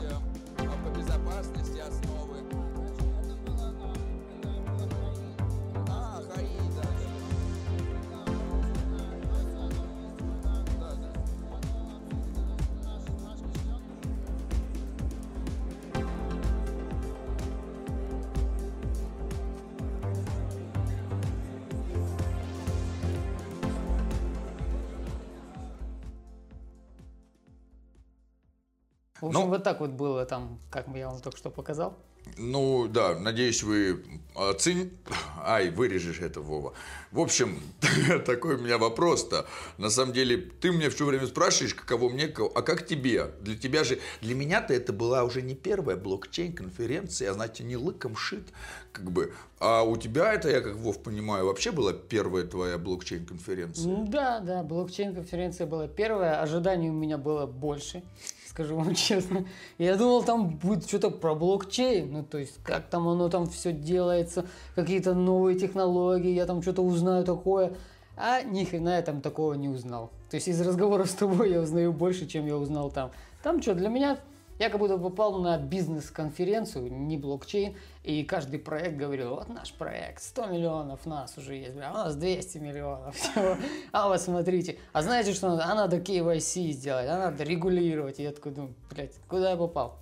В 29.21 29.27
общем, 29.27 29.39
Ну- 29.41 29.47
вот 29.47 29.63
так 29.63 29.79
вот 29.79 29.91
было 29.91 30.25
там, 30.25 30.59
как 30.69 30.87
я 30.95 31.09
вам 31.09 31.21
только 31.21 31.37
что 31.37 31.49
показал. 31.49 31.97
Ну, 32.37 32.87
да, 32.87 33.17
надеюсь, 33.17 33.63
вы 33.63 34.03
оцените... 34.35 34.91
Ай, 35.45 35.69
вырежешь 35.69 36.19
это, 36.19 36.41
Вова. 36.41 36.73
В 37.11 37.19
общем, 37.19 37.59
такой 38.25 38.55
у 38.55 38.59
меня 38.59 38.77
вопрос-то. 38.77 39.45
На 39.77 39.89
самом 39.89 40.13
деле, 40.13 40.37
ты 40.37 40.69
меня 40.69 40.89
все 40.89 41.05
время 41.05 41.27
спрашиваешь, 41.27 41.73
каково 41.73 42.09
мне, 42.09 42.25
а 42.25 42.61
как 42.61 42.85
тебе? 42.85 43.31
Для 43.41 43.55
тебя 43.55 43.83
же... 43.83 43.99
Для 44.21 44.35
меня-то 44.35 44.73
это 44.73 44.93
была 44.93 45.23
уже 45.23 45.41
не 45.41 45.55
первая 45.55 45.97
блокчейн-конференция, 45.97 47.31
а, 47.31 47.33
знаете, 47.33 47.63
не 47.63 47.77
лыком 47.77 48.15
шит, 48.15 48.47
как 48.91 49.11
бы. 49.11 49.33
А 49.59 49.83
у 49.83 49.97
тебя 49.97 50.33
это, 50.33 50.49
я 50.49 50.61
как 50.61 50.75
Вов 50.75 51.01
понимаю, 51.01 51.45
вообще 51.45 51.71
была 51.71 51.93
первая 51.93 52.45
твоя 52.45 52.77
блокчейн-конференция? 52.77 54.05
Да, 54.07 54.39
да, 54.39 54.63
блокчейн-конференция 54.63 55.67
была 55.67 55.87
первая, 55.87 56.41
ожиданий 56.41 56.89
у 56.89 56.93
меня 56.93 57.17
было 57.17 57.45
больше, 57.45 58.03
скажу 58.49 58.75
вам 58.75 58.95
честно. 58.95 59.45
Я 59.77 59.95
думал, 59.95 60.23
там 60.23 60.49
будет 60.57 60.87
что-то 60.87 61.11
про 61.11 61.35
блокчейн, 61.35 62.11
ну 62.11 62.23
то 62.23 62.37
есть 62.37 62.61
как 62.63 62.89
там 62.89 63.07
оно 63.07 63.29
там 63.29 63.47
все 63.47 63.71
делается, 63.71 64.45
какие-то 64.75 65.13
новые 65.13 65.57
технологии, 65.57 66.31
я 66.31 66.45
там 66.45 66.61
что-то 66.61 66.81
узнаю 66.81 67.23
такое. 67.23 67.73
А 68.17 68.41
ни 68.41 68.65
хрена 68.65 68.97
я 68.97 69.01
там 69.01 69.21
такого 69.21 69.53
не 69.53 69.69
узнал. 69.69 70.11
То 70.29 70.35
есть 70.35 70.47
из 70.47 70.59
разговоров 70.59 71.09
с 71.09 71.13
тобой 71.13 71.51
я 71.51 71.61
узнаю 71.61 71.93
больше, 71.93 72.27
чем 72.27 72.45
я 72.45 72.57
узнал 72.57 72.91
там. 72.91 73.11
Там 73.43 73.61
что, 73.61 73.75
для 73.75 73.87
меня 73.87 74.17
я 74.59 74.69
как 74.69 74.79
будто 74.79 74.97
попал 74.97 75.39
на 75.39 75.57
бизнес-конференцию, 75.57 76.91
не 76.91 77.17
блокчейн, 77.17 77.75
и 78.03 78.23
каждый 78.23 78.59
проект 78.59 78.97
говорил, 78.97 79.35
вот 79.35 79.47
наш 79.47 79.73
проект, 79.73 80.21
100 80.21 80.45
миллионов 80.47 81.05
нас 81.05 81.37
уже 81.37 81.55
есть, 81.55 81.75
бля, 81.75 81.89
а 81.89 81.91
у 81.91 81.95
нас 81.95 82.15
200 82.15 82.57
миллионов 82.57 83.15
всего. 83.15 83.55
А 83.91 84.09
вот 84.09 84.21
смотрите, 84.21 84.77
а 84.91 85.01
знаете, 85.01 85.33
что 85.33 85.49
надо? 85.49 85.65
А 85.65 85.73
надо 85.73 85.97
KYC 85.97 86.71
сделать, 86.71 87.07
а 87.07 87.17
надо 87.17 87.43
регулировать. 87.43 88.19
И 88.19 88.23
я 88.23 88.31
такой 88.31 88.51
думаю, 88.51 88.73
блядь, 88.91 89.15
куда 89.27 89.51
я 89.51 89.57
попал? 89.57 89.97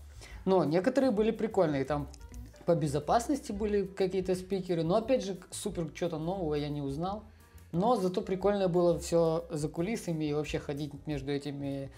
Но 0.45 0.63
некоторые 0.63 1.11
были 1.11 1.31
прикольные, 1.31 1.85
там 1.85 2.07
по 2.65 2.75
безопасности 2.75 3.51
были 3.51 3.85
какие-то 3.85 4.35
спикеры, 4.35 4.83
но 4.83 4.95
опять 4.95 5.23
же, 5.23 5.37
супер 5.51 5.89
что-то 5.93 6.17
нового 6.17 6.55
я 6.55 6.69
не 6.69 6.81
узнал. 6.81 7.23
Но 7.71 7.95
зато 7.95 8.21
прикольно 8.21 8.67
было 8.67 8.97
все 8.97 9.45
за 9.49 9.69
кулисами 9.69 10.25
и 10.25 10.33
вообще 10.33 10.59
ходить 10.59 10.93
между 11.05 11.31
этими, 11.31 11.91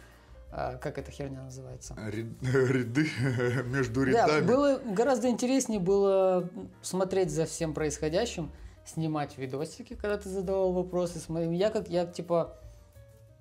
как 0.52 0.98
эта 0.98 1.12
херня 1.12 1.44
называется? 1.44 1.96
Ряд- 1.96 2.42
Ряды 2.72 3.08
между 3.66 4.02
Да, 4.06 4.12
рядами. 4.28 4.46
было 4.46 4.82
гораздо 4.86 5.30
интереснее 5.30 5.80
было 5.80 6.50
смотреть 6.82 7.32
за 7.32 7.46
всем 7.46 7.74
происходящим, 7.74 8.52
снимать 8.86 9.38
видосики, 9.38 9.94
когда 9.96 10.18
ты 10.18 10.30
задавал 10.30 10.72
вопросы. 10.74 11.20
Я 11.52 11.70
как 11.70 11.90
я 11.90 12.06
типа 12.06 12.56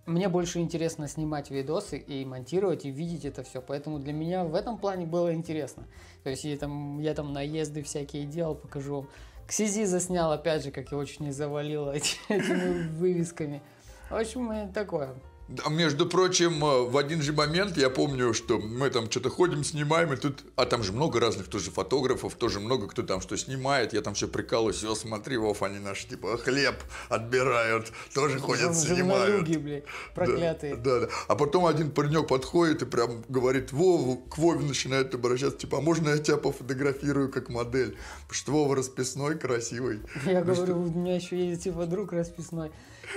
мне 0.04 0.28
больше 0.28 0.58
интересно 0.60 1.06
снимать 1.08 1.50
видосы 1.50 1.98
и 1.98 2.24
монтировать 2.24 2.84
и 2.86 2.90
видеть 2.90 3.24
это 3.26 3.42
все, 3.42 3.60
поэтому 3.60 3.98
для 3.98 4.12
меня 4.14 4.44
в 4.44 4.54
этом 4.54 4.78
плане 4.78 5.04
было 5.06 5.34
интересно. 5.34 5.84
То 6.24 6.30
есть 6.30 6.44
я 6.44 6.56
там, 6.56 6.98
я 6.98 7.12
там 7.14 7.32
наезды 7.34 7.82
всякие 7.82 8.24
делал, 8.24 8.54
покажу 8.54 8.96
вам. 8.96 9.08
Ксизи 9.46 9.84
заснял, 9.84 10.30
опять 10.32 10.64
же, 10.64 10.70
как 10.70 10.92
я 10.92 10.98
очень 10.98 11.24
не 11.26 11.32
завалил 11.32 11.90
эти- 11.90 12.16
этими 12.28 12.88
вывесками. 12.96 13.62
В 14.10 14.14
общем, 14.16 14.72
такое. 14.72 15.14
Между 15.70 16.04
прочим, 16.04 16.62
э, 16.62 16.82
в 16.90 16.98
один 16.98 17.22
же 17.22 17.32
момент 17.32 17.78
я 17.78 17.88
помню, 17.88 18.34
что 18.34 18.58
мы 18.58 18.90
там 18.90 19.10
что-то 19.10 19.30
ходим, 19.30 19.64
снимаем, 19.64 20.12
и 20.12 20.16
тут, 20.16 20.44
а 20.56 20.66
там 20.66 20.82
же 20.82 20.92
много 20.92 21.20
разных 21.20 21.48
тоже 21.48 21.70
фотографов, 21.70 22.34
тоже 22.34 22.60
много 22.60 22.86
кто 22.86 23.02
там 23.02 23.22
что 23.22 23.34
снимает, 23.38 23.94
я 23.94 24.02
там 24.02 24.12
все 24.12 24.28
прикалываюсь, 24.28 24.84
о, 24.84 24.94
смотри, 24.94 25.38
Вов, 25.38 25.62
они 25.62 25.78
наш, 25.78 26.04
типа, 26.04 26.36
хлеб 26.36 26.74
отбирают, 27.08 27.90
тоже 28.14 28.38
ходят, 28.40 28.76
снимают. 28.76 29.48
блядь, 29.48 29.84
проклятые. 30.14 30.76
Да, 30.76 31.00
да. 31.00 31.08
А 31.28 31.34
потом 31.34 31.64
один 31.64 31.92
паренек 31.92 32.28
подходит 32.28 32.82
и 32.82 32.84
прям 32.84 33.24
говорит, 33.30 33.72
Вову, 33.72 34.16
к 34.16 34.36
Вове 34.36 34.66
начинает 34.66 35.14
обращаться, 35.14 35.60
типа, 35.60 35.78
а 35.78 35.80
можно 35.80 36.10
я 36.10 36.18
тебя 36.18 36.36
пофотографирую 36.36 37.32
как 37.32 37.48
модель? 37.48 37.96
Потому 38.26 38.34
что 38.34 38.52
Вова 38.52 38.76
расписной, 38.76 39.38
красивый. 39.38 40.00
Я 40.26 40.42
говорю, 40.42 40.78
у 40.78 40.90
меня 40.90 41.16
еще 41.16 41.38
есть 41.38 41.64
типа 41.64 41.86
друг 41.86 42.12
расписной. 42.12 42.70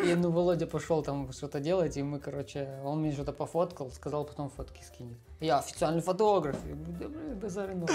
И 0.04 0.16
ну 0.16 0.32
Володя 0.32 0.68
пошел 0.68 1.04
там 1.04 1.32
что-то 1.32 1.60
делать, 1.60 1.98
и 1.98 2.04
мы, 2.04 2.20
короче, 2.20 2.70
он 2.84 3.02
мне 3.02 3.12
что-то 3.12 3.34
пофоткал, 3.34 3.92
сказал, 3.92 4.26
потом 4.26 4.50
фотки 4.50 4.82
скинет. 4.84 5.18
Я 5.40 5.60
официальный 5.60 6.02
фотограф. 6.02 6.56
Я 6.68 6.76
говорю, 6.76 6.94
да, 7.00 7.08
блин, 7.08 7.40
базары 7.40 7.76
ноль». 7.76 7.90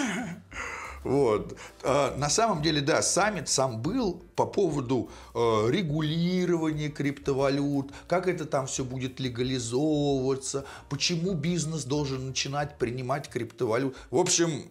Вот. 1.04 1.56
А, 1.84 2.16
на 2.16 2.28
самом 2.28 2.62
деле, 2.62 2.80
да, 2.80 3.00
саммит 3.00 3.48
сам 3.48 3.80
был 3.80 4.24
по 4.34 4.44
поводу 4.44 5.08
э, 5.34 5.38
регулирования 5.70 6.88
криптовалют, 6.88 7.92
как 8.08 8.26
это 8.26 8.44
там 8.44 8.66
все 8.66 8.84
будет 8.84 9.20
легализовываться, 9.20 10.64
почему 10.88 11.34
бизнес 11.34 11.84
должен 11.84 12.26
начинать 12.26 12.76
принимать 12.76 13.28
криптовалют. 13.28 13.96
В 14.10 14.16
общем, 14.16 14.64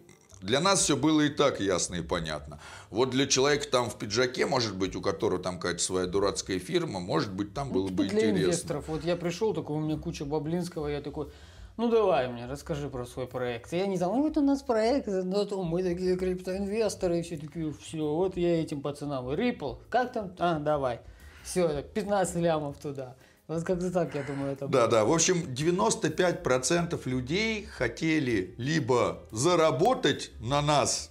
для 0.46 0.60
нас 0.60 0.80
все 0.80 0.96
было 0.96 1.22
и 1.22 1.28
так 1.28 1.60
ясно 1.60 1.96
и 1.96 2.02
понятно. 2.02 2.58
Вот 2.90 3.10
для 3.10 3.26
человека 3.26 3.68
там 3.68 3.90
в 3.90 3.98
пиджаке, 3.98 4.46
может 4.46 4.76
быть, 4.76 4.96
у 4.96 5.02
которого 5.02 5.42
там 5.42 5.56
какая-то 5.56 5.82
своя 5.82 6.06
дурацкая 6.06 6.58
фирма, 6.58 7.00
может 7.00 7.32
быть, 7.32 7.52
там 7.52 7.70
было 7.70 7.88
Ну, 7.88 7.94
бы 7.94 8.04
для 8.06 8.18
интересно. 8.20 8.38
инвесторов. 8.44 8.84
Вот 8.88 9.04
я 9.04 9.16
пришел, 9.16 9.52
такой, 9.52 9.76
у 9.76 9.80
меня 9.80 9.98
куча 9.98 10.24
Баблинского, 10.24 10.88
я 10.88 11.00
такой, 11.02 11.28
ну 11.76 11.90
давай 11.90 12.28
мне, 12.28 12.46
расскажи 12.46 12.88
про 12.88 13.04
свой 13.04 13.26
проект. 13.26 13.72
И 13.72 13.76
они 13.78 13.98
там, 13.98 14.12
«Ну, 14.16 14.22
вот 14.22 14.36
у 14.38 14.40
нас 14.40 14.62
проект, 14.62 15.08
ну, 15.08 15.44
то 15.44 15.62
мы 15.62 15.82
такие 15.82 16.16
криптоинвесторы, 16.16 17.18
и 17.18 17.22
все 17.22 17.36
такие, 17.36 17.72
все, 17.82 17.98
вот 18.14 18.36
я 18.36 18.62
этим 18.62 18.80
пацанам, 18.80 19.28
Ripple, 19.28 19.78
как 19.90 20.12
там? 20.12 20.32
А, 20.38 20.58
давай. 20.58 21.00
Все, 21.44 21.82
15 21.82 22.36
лямов 22.36 22.76
туда. 22.78 23.14
Вот 23.48 23.62
как-то 23.62 23.90
так, 23.92 24.12
я 24.16 24.24
думаю, 24.24 24.52
это 24.54 24.66
Да, 24.66 24.80
было. 24.82 24.88
да. 24.88 25.04
В 25.04 25.12
общем, 25.12 25.42
95% 25.42 27.00
людей 27.08 27.64
хотели 27.66 28.54
либо 28.58 29.22
заработать 29.30 30.32
на 30.40 30.60
нас, 30.62 31.10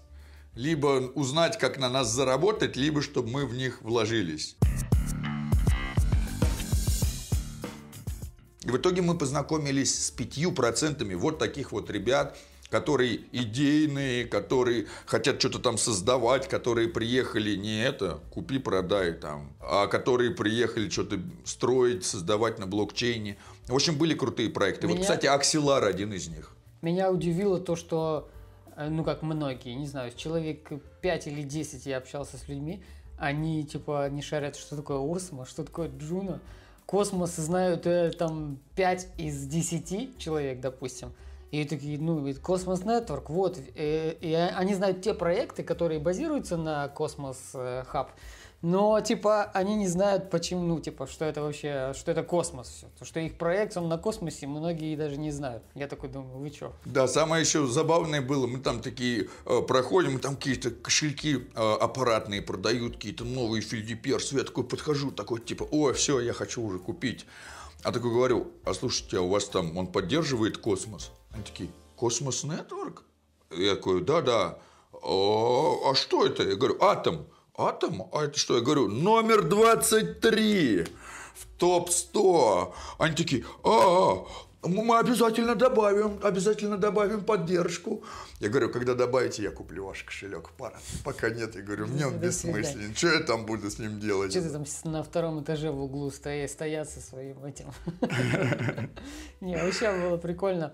либо 0.54 1.12
узнать, 1.16 1.58
как 1.58 1.78
на 1.78 1.90
нас 1.90 2.12
заработать, 2.12 2.76
либо 2.76 3.02
чтобы 3.02 3.30
мы 3.30 3.46
в 3.46 3.56
них 3.56 3.82
вложились. 3.82 4.58
И 8.64 8.70
в 8.70 8.78
итоге 8.78 9.02
мы 9.02 9.18
познакомились 9.18 10.08
с 10.08 10.12
пятью 10.12 10.52
процентами 10.52 11.14
вот 11.14 11.40
таких 11.40 11.72
вот 11.72 11.90
ребят, 11.90 12.36
которые 12.70 13.22
идейные, 13.32 14.26
которые 14.26 14.88
хотят 15.06 15.40
что-то 15.40 15.60
там 15.60 15.78
создавать, 15.78 16.48
которые 16.48 16.90
приехали 16.90 17.56
не 17.56 17.84
это, 17.84 18.20
купи-продай 18.32 19.14
там, 19.14 19.54
а 19.60 19.88
которые 19.88 20.32
приехали 20.32 20.90
что-то 20.90 21.20
строить, 21.44 22.06
создавать 22.06 22.60
на 22.60 22.68
блокчейне. 22.68 23.38
В 23.68 23.76
общем, 23.76 23.98
были 23.98 24.14
крутые 24.14 24.50
проекты. 24.50 24.88
Вот, 24.88 24.96
Меня- 24.96 25.04
кстати, 25.04 25.28
Аксилар 25.28 25.84
один 25.86 26.14
из 26.14 26.28
них. 26.28 26.52
Меня 26.82 27.12
удивило 27.12 27.60
то, 27.60 27.76
что 27.76 28.30
э, 28.76 28.90
ну 28.90 29.04
как 29.04 29.22
многие, 29.22 29.74
не 29.76 29.88
знаю, 29.88 30.12
человек 30.16 30.70
5 31.02 31.28
или 31.28 31.44
10 31.44 31.86
я 31.86 31.98
общался 31.98 32.38
с 32.38 32.48
людьми, 32.48 32.84
они 33.18 33.64
типа 33.64 34.10
не 34.10 34.22
шарят, 34.22 34.56
что 34.56 34.76
такое 34.76 34.98
Osmo, 35.00 35.46
что 35.46 35.64
такое 35.64 35.90
Juno. 35.90 36.42
Космос 36.86 37.36
знают 37.36 37.88
э, 37.88 38.12
там 38.12 38.60
5 38.76 39.08
из 39.18 39.46
10 39.46 40.18
человек, 40.18 40.60
допустим. 40.60 41.14
И 41.52 41.64
такие, 41.66 42.00
ну, 42.00 42.34
Cosmos 42.42 42.82
Network, 42.82 43.26
вот. 43.28 43.60
э, 43.76 44.14
И 44.22 44.34
они 44.34 44.74
знают 44.74 45.02
те 45.02 45.14
проекты, 45.14 45.64
которые 45.64 46.00
базируются 46.00 46.58
на 46.58 46.88
Космос 46.90 47.38
э, 47.54 47.84
Хаб. 47.88 48.12
Но, 48.62 49.00
типа, 49.00 49.44
они 49.54 49.76
не 49.76 49.88
знают, 49.88 50.32
почему, 50.32 50.64
ну, 50.64 50.80
типа, 50.80 51.06
что 51.06 51.24
это 51.26 51.44
вообще, 51.44 51.94
что 51.96 52.12
это 52.12 52.24
космос 52.24 52.70
все. 52.70 52.88
То, 52.98 53.06
что 53.06 53.20
их 53.20 53.38
проект, 53.38 53.78
он 53.78 53.88
на 53.90 54.00
космосе, 54.00 54.48
многие 54.48 54.96
даже 54.96 55.18
не 55.18 55.30
знают. 55.30 55.62
Я 55.76 55.88
такой 55.88 56.10
думаю, 56.10 56.40
вы 56.40 56.50
чё? 56.50 56.74
Да, 56.84 57.08
самое 57.08 57.42
еще 57.44 57.68
забавное 57.68 58.24
было, 58.24 58.48
мы 58.48 58.58
там 58.58 58.82
такие 58.82 59.28
э, 59.46 59.62
проходим, 59.62 60.20
там 60.20 60.36
какие-то 60.36 60.72
кошельки 60.72 61.48
э, 61.54 61.74
аппаратные 61.80 62.42
продают, 62.42 62.96
какие-то 62.96 63.24
новые 63.24 63.62
фильдеперсы. 63.62 64.36
Я 64.36 64.44
такой 64.44 64.64
подхожу, 64.64 65.12
такой 65.12 65.42
типа, 65.42 65.68
ой, 65.70 65.94
все, 65.94 66.20
я 66.20 66.34
хочу 66.34 66.64
уже 66.64 66.80
купить. 66.80 67.28
А 67.84 67.92
такой 67.92 68.12
говорю, 68.12 68.48
а 68.64 68.74
слушайте, 68.74 69.20
а 69.20 69.22
у 69.22 69.28
вас 69.30 69.46
там, 69.46 69.78
он 69.78 69.86
поддерживает 69.86 70.58
космос? 70.58 71.12
Они 71.36 71.44
такие, 71.44 71.70
Космос 71.98 72.44
Нетворк? 72.46 73.04
Я 73.52 73.76
такой, 73.76 74.04
да-да. 74.04 74.58
А, 74.94 75.92
а 75.92 75.96
что 75.96 76.26
это? 76.26 76.44
Я 76.44 76.56
говорю, 76.56 76.82
Атом. 76.82 77.28
Атом? 77.58 78.10
А 78.14 78.24
это 78.24 78.40
что? 78.40 78.56
Я 78.56 78.62
говорю, 78.62 78.88
номер 78.88 79.44
23 79.44 80.84
в 81.36 81.60
топ-100. 81.60 82.74
Они 83.00 83.16
такие, 83.16 83.46
а, 83.64 84.26
мы 84.64 84.98
обязательно 84.98 85.56
добавим, 85.56 86.20
обязательно 86.24 86.78
добавим 86.78 87.24
поддержку. 87.24 88.04
Я 88.40 88.50
говорю, 88.50 88.70
когда 88.70 88.94
добавите, 88.96 89.44
я 89.44 89.52
куплю 89.52 89.86
ваш 89.86 90.04
кошелек. 90.04 90.52
Пора. 90.58 90.80
Пока 91.04 91.30
нет, 91.30 91.56
я 91.56 91.62
говорю, 91.62 91.88
мне 91.88 92.08
он 92.08 92.18
бессмыслен. 92.18 92.96
Что 92.96 93.08
я 93.08 93.20
там 93.20 93.46
буду 93.46 93.70
с 93.70 93.78
ним 93.78 94.00
делать? 94.00 94.32
Что 94.32 94.42
ты 94.42 94.50
там 94.50 94.66
на 94.86 95.04
втором 95.04 95.44
этаже 95.44 95.70
в 95.72 95.82
углу 95.82 96.12
стоя, 96.12 96.48
стоят 96.48 96.90
со 96.90 97.02
своим 97.02 97.44
этим? 97.44 97.72
Не, 99.42 99.58
вообще 99.58 99.92
было 99.92 100.18
прикольно. 100.18 100.74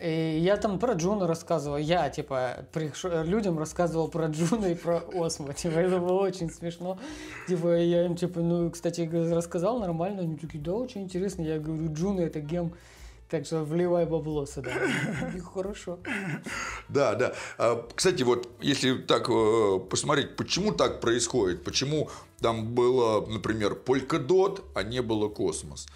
И 0.00 0.38
я 0.42 0.56
там 0.58 0.78
про 0.78 0.92
Джуну 0.92 1.26
рассказывал. 1.26 1.78
Я, 1.78 2.10
типа, 2.10 2.66
приш- 2.72 3.24
людям 3.24 3.58
рассказывал 3.58 4.08
про 4.08 4.26
Джуну 4.26 4.68
и 4.68 4.74
про 4.74 5.02
Осмо. 5.14 5.54
Типа, 5.54 5.78
это 5.78 5.98
было 5.98 6.20
очень 6.20 6.50
смешно. 6.50 6.98
Типа, 7.48 7.76
я 7.76 8.04
им, 8.04 8.14
типа, 8.14 8.40
ну, 8.40 8.70
кстати, 8.70 9.08
рассказал 9.32 9.78
нормально. 9.78 10.22
Они 10.22 10.36
такие, 10.36 10.62
да, 10.62 10.74
очень 10.74 11.02
интересно. 11.04 11.42
Я 11.42 11.58
говорю, 11.58 11.92
Juno 11.92 12.20
это 12.20 12.40
gem. 12.40 12.72
Так 13.28 13.44
что 13.44 13.64
вливай 13.64 14.06
бабло 14.06 14.46
сюда. 14.46 14.70
И 15.34 15.40
хорошо. 15.40 15.98
Да, 16.88 17.14
да. 17.14 17.32
А, 17.58 17.84
Кстати, 17.94 18.22
вот 18.22 18.48
если 18.60 18.98
так 18.98 19.28
э, 19.28 19.80
посмотреть, 19.90 20.36
почему 20.36 20.72
так 20.72 21.00
происходит, 21.00 21.64
почему 21.64 22.08
там 22.40 22.74
было, 22.74 23.26
например, 23.26 23.76
Polkadot, 23.84 24.62
а 24.74 24.84
не 24.84 25.02
было 25.02 25.28
Космос. 25.28 25.88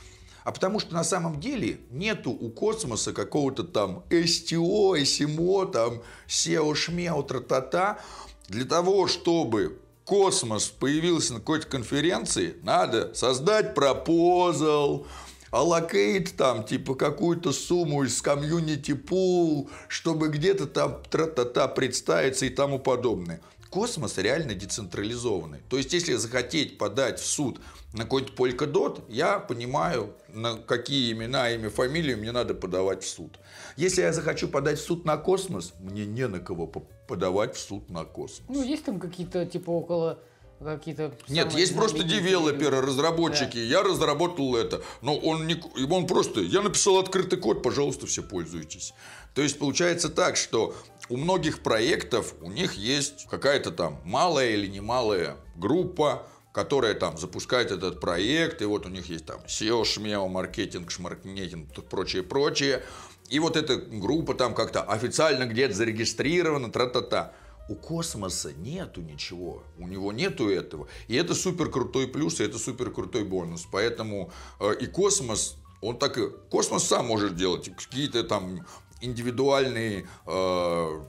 А 0.51 0.53
потому 0.53 0.81
что 0.81 0.95
на 0.95 1.05
самом 1.05 1.39
деле 1.39 1.79
нету 1.93 2.33
у 2.33 2.51
космоса 2.51 3.13
какого-то 3.13 3.63
там 3.63 4.03
CTO, 4.11 5.01
CMO, 5.01 5.71
там 5.71 6.03
CEO, 6.27 6.75
шмео, 6.75 7.23
тра-та-та. 7.23 8.01
Для 8.49 8.65
того, 8.65 9.07
чтобы 9.07 9.79
космос 10.05 10.67
появился 10.67 11.35
на 11.35 11.39
какой-то 11.39 11.69
конференции, 11.69 12.57
надо 12.65 13.15
создать 13.15 13.77
proposal, 13.77 15.07
allocate 15.53 16.37
там, 16.37 16.65
типа, 16.65 16.97
какую-то 16.97 17.53
сумму 17.53 18.03
из 18.03 18.21
community 18.21 18.95
pool, 18.95 19.71
чтобы 19.87 20.31
где-то 20.31 20.67
там 20.67 21.01
тра-та-та 21.09 21.69
представиться 21.69 22.45
и 22.45 22.51
тому 22.51 22.81
подобное. 22.81 23.41
Космос 23.71 24.19
реально 24.19 24.55
децентрализованный. 24.55 25.61
То 25.69 25.77
есть, 25.77 25.93
если 25.93 26.15
захотеть 26.15 26.77
подать 26.77 27.21
в 27.21 27.27
суд 27.27 27.61
на 27.93 28.03
какой-то 28.03 28.33
Polkadot, 28.33 29.05
я 29.09 29.39
понимаю, 29.39 30.13
на 30.29 30.57
какие 30.57 31.13
имена, 31.13 31.51
имя, 31.53 31.71
фамилию 31.71 32.19
мне 32.19 32.33
надо 32.33 32.55
подавать 32.55 33.05
в 33.05 33.09
суд. 33.09 33.39
Если 33.77 34.03
я 34.03 34.13
захочу 34.13 34.49
подать 34.49 34.79
в 34.79 34.83
суд 34.83 35.05
на 35.05 35.17
космос, 35.17 35.73
мне 35.79 36.05
не 36.05 36.27
на 36.27 36.41
кого 36.41 36.67
по- 36.67 36.83
подавать 37.07 37.55
в 37.55 37.61
суд 37.61 37.89
на 37.91 38.05
космос. 38.05 38.49
Ну, 38.49 38.63
есть 38.63 38.85
там 38.85 38.99
какие-то, 38.99 39.47
типа, 39.47 39.71
около 39.71 40.19
какие-то... 40.59 41.15
Нет, 41.29 41.53
есть 41.55 41.75
просто 41.75 42.03
девелоперы, 42.03 42.77
люди. 42.77 42.87
разработчики. 42.89 43.59
Я 43.59 43.83
разработал 43.83 44.57
это. 44.57 44.83
Но 45.01 45.17
он 45.17 45.47
не... 45.47 45.63
Он 45.91 46.07
просто... 46.07 46.41
Я 46.41 46.63
написал 46.63 46.99
открытый 46.99 47.39
код, 47.39 47.63
пожалуйста, 47.63 48.07
все 48.07 48.23
пользуйтесь. 48.23 48.93
То 49.35 49.43
есть 49.43 49.59
получается 49.59 50.09
так, 50.09 50.37
что 50.37 50.75
у 51.11 51.17
многих 51.17 51.63
проектов 51.63 52.35
у 52.41 52.51
них 52.51 52.75
есть 52.75 53.27
какая-то 53.29 53.73
там 53.73 54.01
малая 54.05 54.51
или 54.51 54.69
немалая 54.69 55.37
группа, 55.57 56.27
которая 56.53 56.95
там 56.95 57.19
запускает 57.19 57.73
этот 57.73 58.01
проект, 58.01 58.63
и 58.63 58.65
вот 58.65 58.87
у 58.87 58.89
них 58.89 59.09
есть 59.09 59.27
там 59.27 59.41
SEO, 59.47 59.85
шмео, 59.85 60.29
маркетинг, 60.29 60.91
шмаркетинг, 60.91 61.69
прочее, 61.91 62.23
прочее. 62.23 62.83
И 63.29 63.39
вот 63.41 63.57
эта 63.57 63.77
группа 63.77 64.35
там 64.35 64.55
как-то 64.55 64.83
официально 64.83 65.45
где-то 65.47 65.75
зарегистрирована, 65.75 66.71
тра-та-та. 66.71 67.33
У 67.69 67.77
космоса 67.77 68.53
нету 68.53 69.01
ничего, 69.01 69.63
у 69.79 69.87
него 69.87 70.13
нету 70.13 70.49
этого. 70.49 70.89
И 71.07 71.15
это 71.15 71.35
супер 71.35 71.71
крутой 71.71 72.09
плюс, 72.09 72.41
и 72.41 72.45
это 72.45 72.59
супер 72.59 72.91
крутой 72.91 73.23
бонус. 73.23 73.67
Поэтому 73.71 74.33
э, 74.59 74.75
и 74.81 74.87
космос, 74.87 75.57
он 75.81 75.97
так 75.97 76.19
и... 76.19 76.29
Космос 76.51 76.83
сам 76.85 77.07
может 77.07 77.37
делать 77.37 77.71
какие-то 77.77 78.25
там 78.25 78.67
индивидуальные... 79.01 80.07
э, 80.27 81.01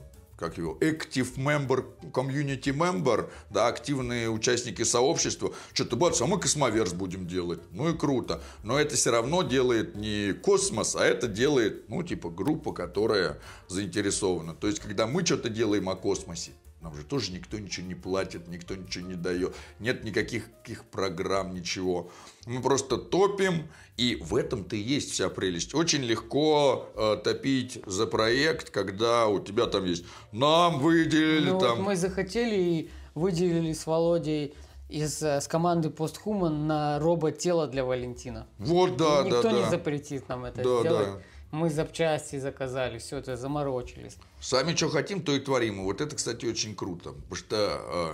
как 0.42 0.58
его, 0.58 0.76
active 0.80 1.36
member, 1.36 1.84
community 2.10 2.74
member, 2.76 3.30
да, 3.50 3.68
активные 3.68 4.28
участники 4.28 4.82
сообщества, 4.82 5.54
что-то 5.72 5.94
бац, 5.94 6.20
а 6.20 6.26
мы 6.26 6.40
Cosmoverse 6.40 6.94
будем 6.94 7.28
делать. 7.28 7.60
Ну 7.70 7.90
и 7.90 7.96
круто. 7.96 8.42
Но 8.64 8.78
это 8.78 8.96
все 8.96 9.12
равно 9.12 9.44
делает 9.44 9.94
не 9.94 10.32
космос, 10.32 10.96
а 10.96 11.04
это 11.04 11.28
делает, 11.28 11.88
ну, 11.88 12.02
типа, 12.02 12.28
группа, 12.28 12.72
которая 12.72 13.38
заинтересована. 13.68 14.54
То 14.54 14.66
есть, 14.66 14.80
когда 14.80 15.06
мы 15.06 15.24
что-то 15.24 15.48
делаем 15.48 15.88
о 15.88 15.94
космосе, 15.94 16.50
нам 16.80 16.96
же 16.96 17.04
тоже 17.04 17.30
никто 17.30 17.58
ничего 17.60 17.86
не 17.86 17.94
платит, 17.94 18.48
никто 18.48 18.74
ничего 18.74 19.06
не 19.06 19.14
дает. 19.14 19.54
Нет 19.78 20.02
никаких 20.02 20.50
каких 20.58 20.84
программ, 20.86 21.54
ничего. 21.54 22.10
Мы 22.46 22.60
просто 22.60 22.96
топим, 22.96 23.68
и 23.96 24.16
в 24.16 24.34
этом-то 24.34 24.74
и 24.74 24.80
есть 24.80 25.12
вся 25.12 25.28
прелесть. 25.28 25.74
Очень 25.74 26.02
легко 26.02 26.88
э, 26.96 27.16
топить 27.22 27.80
за 27.86 28.06
проект, 28.06 28.70
когда 28.70 29.28
у 29.28 29.38
тебя 29.38 29.66
там 29.66 29.84
есть 29.84 30.04
«нам 30.32 30.80
выделили 30.80 31.50
Ну, 31.50 31.60
там...» 31.60 31.76
вот 31.78 31.86
мы 31.86 31.96
захотели 31.96 32.56
и 32.56 32.90
выделили 33.14 33.72
с 33.72 33.86
Володей 33.86 34.54
из, 34.88 35.22
э, 35.22 35.40
с 35.40 35.46
команды 35.46 35.90
Постхуман 35.90 36.66
на 36.66 36.98
робот-тело 36.98 37.68
для 37.68 37.84
Валентина. 37.84 38.46
Вот, 38.58 38.96
да, 38.96 39.20
И 39.24 39.30
да, 39.30 39.36
Никто 39.36 39.50
не 39.50 39.62
да. 39.62 39.70
запретит 39.70 40.28
нам 40.28 40.44
это 40.44 40.62
Да, 40.62 40.80
сделать. 40.80 41.06
да. 41.06 41.18
Мы 41.52 41.68
запчасти 41.70 42.38
заказали, 42.38 42.98
все 42.98 43.18
это 43.18 43.36
заморочились. 43.36 44.16
Сами 44.40 44.74
что 44.74 44.88
хотим, 44.88 45.22
то 45.22 45.32
и 45.36 45.38
творим. 45.38 45.80
И 45.82 45.84
вот 45.84 46.00
это, 46.00 46.16
кстати, 46.16 46.46
очень 46.46 46.74
круто. 46.74 47.10
Потому 47.12 47.34
что 47.36 47.56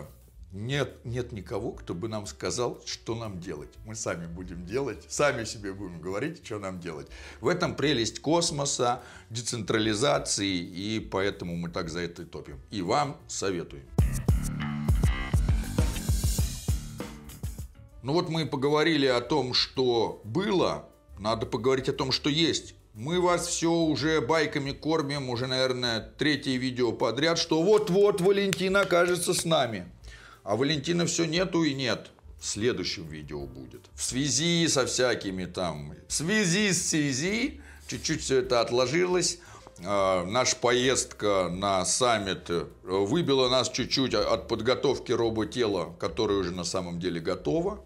э, 0.02 0.04
нет, 0.52 1.04
нет 1.04 1.32
никого, 1.32 1.72
кто 1.72 1.94
бы 1.94 2.08
нам 2.08 2.26
сказал, 2.26 2.80
что 2.86 3.14
нам 3.14 3.38
делать. 3.38 3.68
Мы 3.84 3.94
сами 3.94 4.26
будем 4.26 4.64
делать, 4.64 5.04
сами 5.08 5.44
себе 5.44 5.74
будем 5.74 6.00
говорить, 6.00 6.44
что 6.44 6.58
нам 6.58 6.80
делать. 6.80 7.08
В 7.40 7.48
этом 7.48 7.74
прелесть 7.74 8.20
космоса, 8.20 9.02
децентрализации, 9.28 10.56
и 10.56 11.00
поэтому 11.00 11.54
мы 11.56 11.68
так 11.68 11.90
за 11.90 12.00
это 12.00 12.22
и 12.22 12.24
топим. 12.24 12.58
И 12.70 12.80
вам 12.80 13.18
советуем. 13.26 13.84
Ну 18.02 18.14
вот 18.14 18.30
мы 18.30 18.46
поговорили 18.46 19.06
о 19.06 19.20
том, 19.20 19.52
что 19.52 20.22
было, 20.24 20.88
надо 21.18 21.44
поговорить 21.44 21.90
о 21.90 21.92
том, 21.92 22.10
что 22.10 22.30
есть. 22.30 22.74
Мы 22.94 23.20
вас 23.20 23.46
все 23.46 23.70
уже 23.70 24.22
байками 24.22 24.72
кормим, 24.72 25.28
уже, 25.28 25.46
наверное, 25.46 26.00
третье 26.00 26.56
видео 26.56 26.92
подряд, 26.92 27.38
что 27.38 27.62
вот-вот 27.62 28.20
Валентина 28.20 28.80
окажется 28.80 29.34
с 29.34 29.44
нами. 29.44 29.86
А 30.48 30.56
Валентина 30.56 31.04
все 31.04 31.26
нету 31.26 31.62
и 31.62 31.74
нет. 31.74 32.10
В 32.40 32.46
следующем 32.46 33.06
видео 33.06 33.44
будет. 33.44 33.82
В 33.92 34.02
связи 34.02 34.66
со 34.68 34.86
всякими 34.86 35.44
там, 35.44 35.92
в 36.08 36.12
связи 36.14 36.72
с 36.72 36.88
связи, 36.88 37.60
чуть-чуть 37.86 38.22
все 38.22 38.38
это 38.38 38.62
отложилось. 38.62 39.40
А, 39.84 40.24
наша 40.24 40.56
поездка 40.56 41.50
на 41.50 41.84
саммит 41.84 42.48
э, 42.48 42.64
выбила 42.82 43.50
нас 43.50 43.68
чуть-чуть 43.68 44.14
от 44.14 44.48
подготовки 44.48 45.12
роботела, 45.12 45.94
которое 45.98 46.38
уже 46.38 46.52
на 46.52 46.64
самом 46.64 46.98
деле 46.98 47.20
готово. 47.20 47.84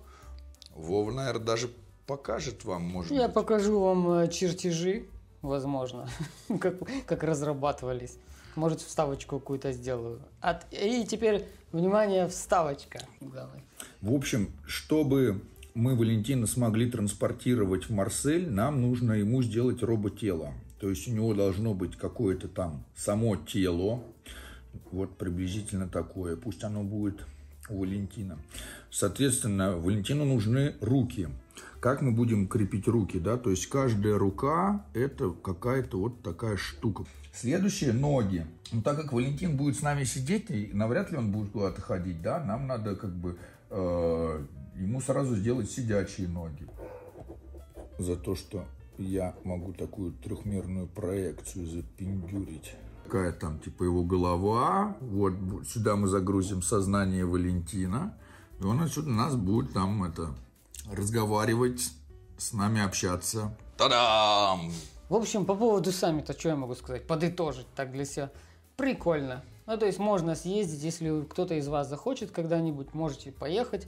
Вова, 0.77 1.11
наверное, 1.11 1.45
даже 1.45 1.69
покажет 2.07 2.65
вам, 2.65 2.83
может 2.83 3.11
Я 3.11 3.27
быть. 3.27 3.35
покажу 3.35 3.81
вам 3.81 4.09
э, 4.21 4.29
чертежи, 4.31 5.09
возможно, 5.43 6.09
как, 6.61 6.77
как 7.07 7.25
разрабатывались. 7.25 8.19
Может, 8.55 8.81
вставочку 8.81 9.39
какую-то 9.39 9.73
сделаю. 9.73 10.21
От- 10.41 10.67
И 10.73 11.07
теперь, 11.07 11.47
внимание, 11.73 12.29
вставочка. 12.29 13.01
Давай. 13.21 13.63
В 14.01 14.13
общем, 14.15 14.51
чтобы 14.67 15.43
мы 15.75 15.97
Валентина 15.97 16.47
смогли 16.47 16.91
транспортировать 16.91 17.85
в 17.85 17.91
Марсель, 17.91 18.51
нам 18.51 18.83
нужно 18.83 19.13
ему 19.13 19.43
сделать 19.43 19.83
роботело. 19.83 20.53
То 20.81 20.91
есть 20.91 21.09
у 21.09 21.13
него 21.13 21.33
должно 21.33 21.75
быть 21.75 21.97
какое-то 21.97 22.49
там 22.49 22.85
само 22.97 23.37
тело, 23.37 24.03
вот 24.91 25.17
приблизительно 25.17 25.89
такое. 25.89 26.37
Пусть 26.37 26.65
оно 26.65 26.83
будет 26.83 27.25
у 27.71 27.81
Валентина. 27.81 28.39
Соответственно, 28.91 29.77
Валентину 29.77 30.25
нужны 30.25 30.75
руки. 30.81 31.29
Как 31.81 32.01
мы 32.03 32.13
будем 32.13 32.47
крепить 32.47 32.87
руки, 32.87 33.19
да? 33.19 33.37
То 33.37 33.51
есть 33.51 33.67
каждая 33.67 34.19
рука– 34.19 34.87
это 34.95 35.31
какая-то 35.31 35.99
вот 35.99 36.23
такая 36.23 36.57
штука. 36.57 37.05
Следующие– 37.33 37.93
ноги. 37.93 38.47
Ну, 38.73 38.83
так 38.83 38.97
как 38.97 39.13
Валентин 39.13 39.57
будет 39.57 39.77
с 39.77 39.83
нами 39.83 40.05
сидеть, 40.05 40.51
и 40.51 40.71
навряд 40.73 41.11
ли 41.11 41.19
он 41.19 41.33
будет 41.33 41.53
куда-то 41.53 41.81
ходить, 41.81 42.23
да, 42.23 42.43
нам 42.43 42.67
надо 42.67 42.97
как 42.97 43.15
бы 43.15 43.37
э, 43.71 44.47
ему 44.77 45.01
сразу 45.01 45.37
сделать 45.37 45.71
сидячие 45.71 46.29
ноги. 46.29 46.67
За 47.99 48.17
то, 48.17 48.35
что 48.35 48.65
я 48.99 49.35
могу 49.45 49.73
такую 49.73 50.13
трехмерную 50.13 50.87
проекцию 50.87 51.67
запиндюрить. 51.67 52.75
Какая 53.05 53.33
там, 53.33 53.59
типа, 53.59 53.85
его 53.85 54.05
голова. 54.05 54.97
Вот 55.01 55.35
сюда 55.67 55.97
мы 55.97 56.07
загрузим 56.09 56.63
сознание 56.63 57.27
Валентина. 57.27 58.15
И 58.61 58.65
он 58.65 58.81
отсюда 58.81 59.11
нас 59.11 59.35
будет 59.35 59.73
там, 59.73 60.05
это, 60.05 60.35
разговаривать, 60.91 61.91
с 62.39 62.53
нами 62.53 62.83
общаться. 62.83 63.57
Та-дам! 63.77 64.73
В 65.09 65.15
общем, 65.15 65.45
по 65.45 65.55
поводу 65.55 65.93
саммита, 65.93 66.33
что 66.33 66.49
я 66.49 66.57
могу 66.57 66.75
сказать? 66.75 67.07
Подытожить 67.07 67.67
так 67.75 67.93
для 67.93 68.05
себя. 68.05 68.31
Прикольно. 68.77 69.45
Ну, 69.67 69.77
то 69.77 69.87
есть 69.87 69.99
можно 69.99 70.35
съездить, 70.35 70.83
если 70.83 71.23
кто-то 71.23 71.55
из 71.55 71.69
вас 71.69 71.89
захочет 71.89 72.31
когда-нибудь, 72.31 72.95
можете 72.95 73.31
поехать. 73.31 73.87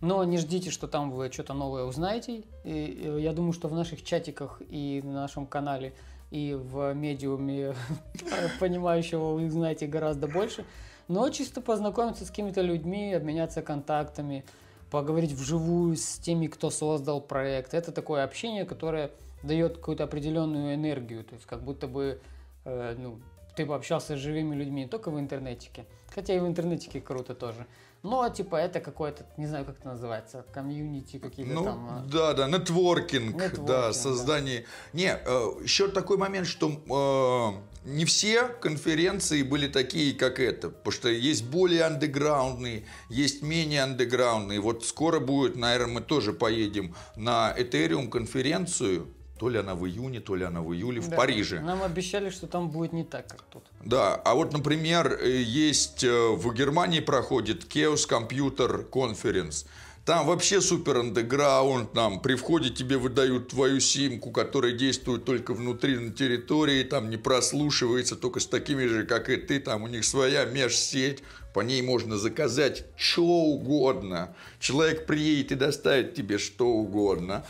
Но 0.00 0.24
не 0.24 0.38
ждите, 0.38 0.70
что 0.70 0.88
там 0.88 1.10
вы 1.10 1.30
что-то 1.30 1.52
новое 1.52 1.84
узнаете. 1.84 2.44
И 2.64 3.18
я 3.18 3.32
думаю, 3.32 3.52
что 3.52 3.68
в 3.68 3.74
наших 3.74 4.02
чатиках 4.02 4.62
и 4.68 5.02
на 5.04 5.12
нашем 5.12 5.46
канале 5.46 5.92
и 6.30 6.54
в 6.54 6.94
медиуме 6.94 7.74
понимающего 8.60 9.34
вы 9.34 9.46
узнаете 9.46 9.86
гораздо 9.86 10.26
больше. 10.26 10.64
Но 11.08 11.28
чисто 11.30 11.60
познакомиться 11.60 12.24
с 12.24 12.28
какими-то 12.28 12.62
людьми, 12.62 13.12
обменяться 13.12 13.62
контактами, 13.62 14.44
поговорить 14.90 15.32
вживую 15.32 15.96
с 15.96 16.18
теми, 16.18 16.46
кто 16.46 16.70
создал 16.70 17.20
проект. 17.20 17.74
Это 17.74 17.92
такое 17.92 18.24
общение, 18.24 18.64
которое 18.64 19.10
дает 19.42 19.76
какую-то 19.76 20.04
определенную 20.04 20.74
энергию. 20.74 21.24
То 21.24 21.34
есть 21.34 21.46
как 21.46 21.62
будто 21.62 21.86
бы 21.86 22.20
э, 22.64 22.96
ну, 22.98 23.20
ты 23.56 23.66
пообщался 23.66 24.16
с 24.16 24.18
живыми 24.18 24.54
людьми 24.54 24.82
не 24.82 24.88
только 24.88 25.10
в 25.10 25.18
интернетике. 25.18 25.86
Хотя 26.14 26.34
и 26.34 26.40
в 26.40 26.46
интернетике 26.46 27.00
круто 27.00 27.34
тоже. 27.34 27.66
Но, 28.02 28.26
типа, 28.30 28.56
это 28.56 28.80
какое-то, 28.80 29.26
не 29.36 29.46
знаю, 29.46 29.66
как 29.66 29.78
это 29.78 29.88
называется, 29.88 30.44
комьюнити 30.54 31.18
какие-то 31.18 31.52
ну, 31.52 31.64
там. 31.64 31.88
а. 31.90 32.04
Да, 32.10 32.32
да, 32.32 32.48
нетворкинг, 32.48 33.34
Нетворкинг, 33.34 33.66
да, 33.66 33.88
да. 33.88 33.92
создание. 33.92 34.64
Не, 34.94 35.18
э, 35.22 35.50
еще 35.62 35.88
такой 35.88 36.16
момент, 36.16 36.46
что 36.46 36.70
э, 36.70 37.88
не 37.88 38.06
все 38.06 38.44
конференции 38.44 39.42
были 39.42 39.68
такие, 39.68 40.14
как 40.14 40.40
это, 40.40 40.70
потому 40.70 40.92
что 40.92 41.10
есть 41.10 41.44
более 41.44 41.84
андеграундные, 41.84 42.84
есть 43.10 43.42
менее 43.42 43.82
андеграундные. 43.82 44.60
Вот 44.60 44.86
скоро 44.86 45.20
будет, 45.20 45.56
наверное, 45.56 45.94
мы 45.94 46.00
тоже 46.00 46.32
поедем 46.32 46.94
на 47.16 47.54
Ethereum 47.58 48.08
конференцию. 48.08 49.08
То 49.40 49.48
ли 49.48 49.58
она 49.58 49.74
в 49.74 49.86
июне, 49.86 50.20
то 50.20 50.36
ли 50.36 50.44
она 50.44 50.60
в 50.60 50.74
июле 50.74 51.00
в 51.00 51.08
Да. 51.08 51.16
Париже. 51.16 51.60
Нам 51.60 51.82
обещали, 51.82 52.28
что 52.28 52.46
там 52.46 52.68
будет 52.68 52.92
не 52.92 53.04
так, 53.04 53.26
как 53.26 53.40
тут. 53.40 53.62
Да, 53.82 54.14
а 54.16 54.34
вот, 54.34 54.52
например, 54.52 55.18
э, 55.18 55.40
есть 55.40 56.04
э, 56.04 56.28
в 56.36 56.52
Германии 56.52 57.00
проходит 57.00 57.64
Chaos 57.64 58.06
Computer 58.06 58.86
Conference. 58.90 59.64
Там 60.04 60.26
вообще 60.26 60.60
супер 60.60 60.98
андеграунд, 60.98 61.94
там 61.94 62.20
при 62.20 62.34
входе 62.34 62.68
тебе 62.68 62.98
выдают 62.98 63.48
твою 63.48 63.80
симку, 63.80 64.30
которая 64.30 64.72
действует 64.72 65.24
только 65.24 65.54
внутри 65.54 65.96
на 65.96 66.12
территории, 66.12 66.84
там 66.84 67.08
не 67.08 67.16
прослушивается, 67.16 68.16
только 68.16 68.40
с 68.40 68.46
такими 68.46 68.84
же, 68.84 69.06
как 69.06 69.30
и 69.30 69.38
ты, 69.38 69.58
там 69.58 69.84
у 69.84 69.86
них 69.86 70.04
своя 70.04 70.44
межсеть, 70.44 71.22
по 71.54 71.60
ней 71.60 71.80
можно 71.80 72.18
заказать 72.18 72.84
что 72.94 73.24
угодно. 73.24 74.36
Человек 74.58 75.06
приедет 75.06 75.52
и 75.52 75.54
доставит 75.54 76.14
тебе 76.14 76.36
что 76.36 76.66
угодно. 76.66 77.42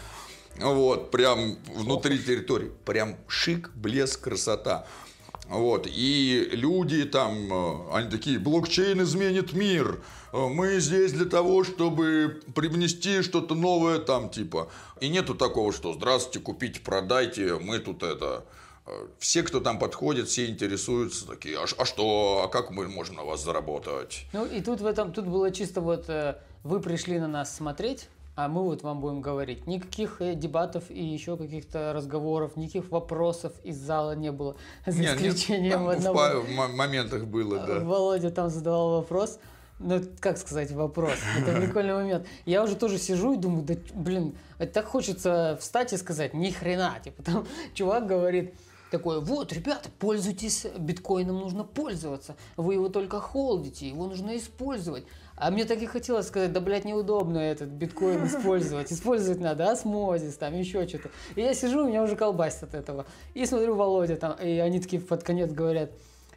Вот, 0.61 1.11
прям 1.11 1.57
внутри 1.75 2.19
территории. 2.19 2.71
Прям 2.85 3.17
шик, 3.29 3.71
блеск, 3.75 4.21
красота. 4.21 4.87
Вот, 5.49 5.89
и 5.91 6.49
люди 6.53 7.05
там, 7.05 7.53
э, 7.53 7.95
они 7.95 8.09
такие, 8.09 8.39
блокчейн 8.39 9.03
изменит 9.03 9.53
мир, 9.53 10.01
Э, 10.33 10.49
мы 10.49 10.79
здесь 10.81 11.13
для 11.13 11.25
того, 11.27 11.65
чтобы 11.65 12.41
привнести 12.55 13.23
что-то 13.23 13.55
новое 13.55 13.99
там, 13.99 14.31
типа. 14.31 14.71
И 15.01 15.09
нету 15.09 15.35
такого, 15.35 15.73
что 15.73 15.93
здравствуйте, 15.93 16.41
купите, 16.41 16.81
продайте, 16.81 17.57
мы 17.59 17.79
тут 17.79 18.03
это... 18.03 18.45
Э, 18.87 19.07
Все, 19.19 19.43
кто 19.43 19.61
там 19.61 19.79
подходит, 19.79 20.29
все 20.29 20.47
интересуются, 20.47 21.27
такие, 21.27 21.59
а, 21.59 21.65
а 21.79 21.85
что, 21.85 22.43
а 22.45 22.49
как 22.49 22.71
мы 22.71 22.89
можем 22.89 23.17
на 23.17 23.25
вас 23.25 23.43
заработать? 23.43 24.27
Ну 24.33 24.47
и 24.47 24.61
тут 24.61 24.81
в 24.81 24.87
этом, 24.87 25.13
тут 25.13 25.27
было 25.27 25.51
чисто 25.51 25.81
вот 25.81 26.07
вы 26.63 26.81
пришли 26.81 27.19
на 27.19 27.29
нас 27.29 27.57
смотреть, 27.57 28.09
а 28.45 28.49
мы 28.49 28.63
вот 28.63 28.83
вам 28.83 29.01
будем 29.01 29.21
говорить. 29.21 29.67
Никаких 29.67 30.21
э, 30.21 30.35
дебатов 30.35 30.91
и 30.91 31.05
еще 31.05 31.37
каких-то 31.37 31.93
разговоров, 31.93 32.57
никаких 32.57 32.91
вопросов 32.91 33.53
из 33.65 33.77
зала 33.77 34.15
не 34.15 34.33
было. 34.33 34.57
За 34.87 34.99
Не, 34.99 35.07
нет, 35.07 35.17
исключением 35.17 35.73
там 35.73 35.85
в 35.85 35.89
одного. 35.91 36.41
в 36.41 36.51
мо- 36.51 36.69
моментах 36.69 37.25
было, 37.25 37.59
да. 37.67 37.81
Володя 37.81 38.31
там 38.31 38.49
задавал 38.49 38.93
вопрос. 39.01 39.39
Ну, 39.79 40.03
как 40.21 40.39
сказать, 40.39 40.71
вопрос. 40.73 41.15
Это 41.39 41.59
прикольный 41.61 41.95
момент. 41.95 42.27
Я 42.45 42.63
уже 42.63 42.77
тоже 42.77 42.99
сижу 42.99 43.33
и 43.35 43.37
думаю, 43.37 43.63
да, 43.65 43.75
блин, 43.95 44.35
так 44.73 44.85
хочется 44.87 45.57
встать 45.61 45.93
и 45.93 45.97
сказать, 45.97 46.35
ни 46.35 46.51
хрена. 46.51 46.97
Типа 47.05 47.23
там 47.23 47.47
чувак 47.75 48.07
говорит, 48.07 48.55
такой, 48.91 49.21
вот, 49.21 49.53
ребята, 49.53 49.89
пользуйтесь 49.99 50.67
биткоином, 50.79 51.39
нужно 51.39 51.65
пользоваться. 51.65 52.37
Вы 52.57 52.75
его 52.75 52.89
только 52.89 53.21
холдите, 53.21 53.89
его 53.89 54.07
нужно 54.07 54.37
использовать. 54.37 55.05
А 55.41 55.51
мне 55.51 55.65
так 55.65 55.81
и 55.81 55.87
хотелось 55.87 56.27
сказать, 56.27 56.53
да, 56.53 56.61
блядь, 56.61 56.85
неудобно 56.85 57.39
этот 57.39 57.71
биткоин 57.71 58.27
использовать. 58.27 58.93
Использовать 58.93 59.41
надо 59.41 59.71
осмозис, 59.71 60.35
там 60.35 60.55
еще 60.55 60.87
что-то. 60.87 61.09
И 61.35 61.41
я 61.41 61.55
сижу, 61.55 61.87
меня 61.89 62.03
уже 62.03 62.15
колбасит 62.15 62.65
от 62.65 62.75
этого. 62.75 63.07
И 63.33 63.47
смотрю, 63.47 63.75
Володя 63.75 64.17
там, 64.17 64.35
и 64.35 64.59
они 64.59 64.81
такие 64.81 65.01
под 65.01 65.23
конец 65.23 65.51
говорят, 65.51 65.91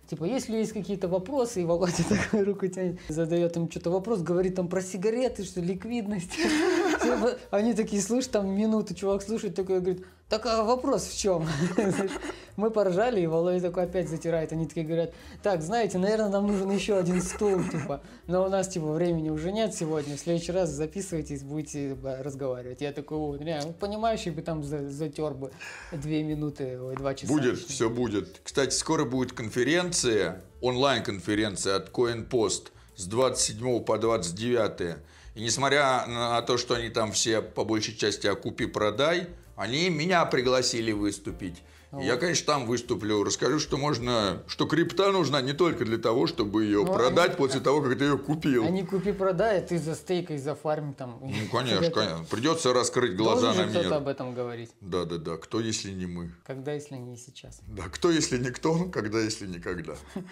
Типа, 0.09 0.25
если 0.25 0.57
есть 0.57 0.73
какие-то 0.73 1.07
вопросы, 1.07 1.61
и 1.61 1.65
Володя 1.65 2.03
такой 2.09 2.43
руку 2.43 2.67
тянет, 2.67 2.99
задает 3.09 3.55
им 3.57 3.69
что-то 3.69 3.89
вопрос, 3.89 4.21
говорит 4.21 4.55
там 4.55 4.67
про 4.67 4.81
сигареты, 4.81 5.43
что 5.43 5.59
ликвидность. 5.59 6.31
Типа, 7.01 7.37
Они 7.51 7.73
такие, 7.73 8.01
слышь, 8.01 8.27
там 8.27 8.49
минуту 8.49 8.93
чувак 8.93 9.21
слушает, 9.21 9.55
такой 9.55 9.79
говорит, 9.79 10.05
так 10.33 10.47
а 10.47 10.63
вопрос 10.63 11.09
в 11.09 11.15
чем? 11.15 11.47
Мы 12.55 12.71
поржали, 12.71 13.21
и 13.21 13.27
Володя 13.27 13.67
такой 13.67 13.83
опять 13.83 14.09
затирает. 14.09 14.51
Они 14.51 14.65
такие 14.65 14.83
говорят, 14.83 15.13
так, 15.43 15.61
знаете, 15.61 15.99
наверное, 15.99 16.29
нам 16.29 16.47
нужен 16.47 16.71
еще 16.71 16.97
один 16.97 17.21
стул, 17.21 17.63
типа. 17.71 18.01
Но 18.25 18.45
у 18.45 18.49
нас, 18.49 18.67
типа, 18.67 18.93
времени 18.93 19.29
уже 19.29 19.51
нет 19.51 19.75
сегодня. 19.75 20.17
В 20.17 20.19
следующий 20.19 20.51
раз 20.51 20.69
записывайтесь, 20.69 21.43
будете 21.43 21.89
э, 21.89 22.21
разговаривать. 22.23 22.81
Я 22.81 22.91
такой, 22.93 23.17
о, 23.17 23.35
реально, 23.35 23.67
ну, 23.67 23.73
понимающий 23.73 24.31
бы 24.31 24.41
там 24.41 24.63
за- 24.63 24.89
затер 24.89 25.35
бы 25.35 25.51
две 25.91 26.23
минуты, 26.23 26.81
ой, 26.81 26.95
два 26.95 27.13
часа. 27.13 27.31
Будет, 27.31 27.59
все 27.59 27.89
будет. 27.91 28.41
Кстати, 28.43 28.73
скоро 28.73 29.05
будет 29.05 29.33
конференция, 29.33 30.41
онлайн-конференция 30.61 31.75
от 31.75 31.89
CoinPost 31.89 32.69
с 32.95 33.05
27 33.05 33.83
по 33.83 33.99
29. 33.99 34.97
И 35.35 35.41
несмотря 35.41 36.05
на 36.07 36.41
то, 36.41 36.57
что 36.57 36.73
они 36.73 36.89
там 36.89 37.11
все 37.11 37.41
по 37.41 37.63
большей 37.63 37.95
части 37.95 38.25
окупи-продай, 38.25 39.27
они 39.55 39.89
меня 39.89 40.25
пригласили 40.25 40.91
выступить. 40.91 41.61
И 42.01 42.05
я, 42.05 42.17
конечно, 42.17 42.47
там 42.47 42.65
выступлю, 42.65 43.23
расскажу, 43.23 43.59
что 43.59 43.77
можно, 43.77 44.41
что 44.47 44.65
крипта 44.65 45.11
нужна 45.11 45.41
не 45.41 45.53
только 45.53 45.85
для 45.85 45.99
того, 45.99 46.25
чтобы 46.25 46.63
ее 46.63 46.83
Ну, 46.83 46.91
продать 46.91 47.29
они- 47.31 47.37
после 47.37 47.59
того, 47.59 47.83
как 47.83 47.95
ты 47.99 48.05
ее 48.05 48.17
купил. 48.17 48.63
Они 48.65 48.81
купи-продай, 48.83 49.59
а 49.59 49.61
ты 49.61 49.77
за 49.77 49.93
стейкой, 49.93 50.39
за 50.39 50.55
фарм 50.55 50.95
там. 50.95 51.19
Ну, 51.21 51.31
конечно, 51.51 51.91
конечно. 51.91 52.25
Придется 52.31 52.73
раскрыть 52.73 53.15
глаза 53.15 53.53
Должен 53.53 53.67
на 53.67 53.73
же 53.73 53.79
кто-то 53.81 53.95
об 53.97 54.03
мир. 54.05 54.11
этом 54.11 54.33
говорить. 54.33 54.71
Да, 54.81 55.05
да, 55.05 55.17
да. 55.17 55.37
Кто, 55.37 55.59
если 55.59 55.91
не 55.91 56.07
мы? 56.07 56.33
Когда, 56.47 56.73
если 56.73 56.95
не 56.95 57.15
сейчас. 57.15 57.59
Да, 57.67 57.83
кто, 57.83 58.09
если 58.09 58.39
не 58.39 58.49
кто, 58.49 58.85
когда, 58.85 59.19
если 59.19 59.45
никогда. 59.45 59.93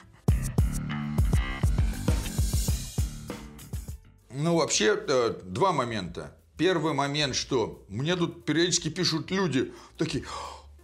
Ну, 4.33 4.55
вообще, 4.55 4.97
э, 5.07 5.35
два 5.43 5.73
момента. 5.73 6.33
Первый 6.61 6.93
момент, 6.93 7.35
что 7.35 7.83
мне 7.87 8.15
тут 8.15 8.45
периодически 8.45 8.89
пишут 8.89 9.31
люди 9.31 9.73
такие, 9.97 10.25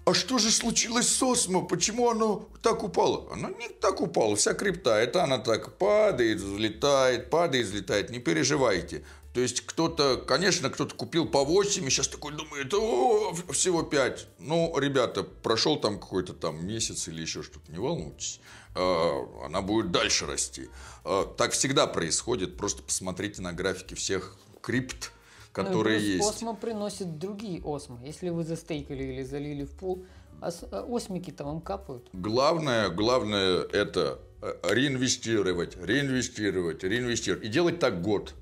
а 0.05 0.15
что 0.15 0.39
же 0.39 0.49
случилось 0.49 1.07
с 1.07 1.21
Осмо? 1.21 1.67
Почему 1.67 2.09
оно 2.09 2.49
так 2.63 2.81
упало? 2.83 3.31
Оно 3.31 3.49
не 3.49 3.69
так 3.69 4.01
упало, 4.01 4.35
вся 4.35 4.55
крипта. 4.55 4.95
Это 4.95 5.23
она 5.23 5.37
так 5.37 5.77
падает, 5.77 6.39
взлетает, 6.39 7.29
падает, 7.29 7.67
взлетает. 7.67 8.09
Не 8.09 8.17
переживайте. 8.17 9.05
То 9.35 9.39
есть 9.39 9.67
кто-то, 9.67 10.17
конечно, 10.17 10.71
кто-то 10.71 10.95
купил 10.95 11.27
по 11.27 11.45
8 11.45 11.85
и 11.85 11.89
сейчас 11.91 12.07
такой 12.07 12.33
думает, 12.33 12.73
о, 12.73 13.35
всего 13.51 13.83
5. 13.83 14.27
Ну, 14.39 14.75
ребята, 14.79 15.21
прошел 15.21 15.79
там 15.79 15.99
какой-то 15.99 16.33
там 16.33 16.65
месяц 16.65 17.07
или 17.07 17.21
еще 17.21 17.43
что-то, 17.43 17.71
не 17.71 17.77
волнуйтесь. 17.77 18.39
Э, 18.73 19.45
Она 19.45 19.61
будет 19.61 19.91
дальше 19.91 20.25
расти. 20.25 20.69
Э, 21.05 21.25
Так 21.37 21.51
всегда 21.51 21.85
происходит. 21.85 22.57
Просто 22.57 22.81
посмотрите 22.81 23.43
на 23.43 23.53
графики 23.53 23.93
всех 23.93 24.37
крипт, 24.63 25.11
которые 25.57 25.99
ну, 25.99 26.05
есть. 26.05 26.29
Осмо 26.29 26.53
приносит 26.55 27.17
другие 27.17 27.61
осмо. 27.63 27.99
Если 28.05 28.29
вы 28.29 28.43
застейкали 28.43 29.03
или 29.03 29.23
залили 29.23 29.67
в 29.79 29.83
ос- 30.39 30.63
э, 30.71 30.85
осмики-то 30.87 31.45
вам 31.45 31.61
капают. 31.61 32.07
Главное, 32.13 32.89
главное 32.89 33.63
это 33.63 34.19
э, 34.41 34.53
реинвестировать, 34.63 35.75
реинвестировать, 35.83 36.83
реинвестировать. 36.83 37.45
И 37.45 37.49
делать 37.49 37.79
так 37.79 38.03
год. 38.03 38.35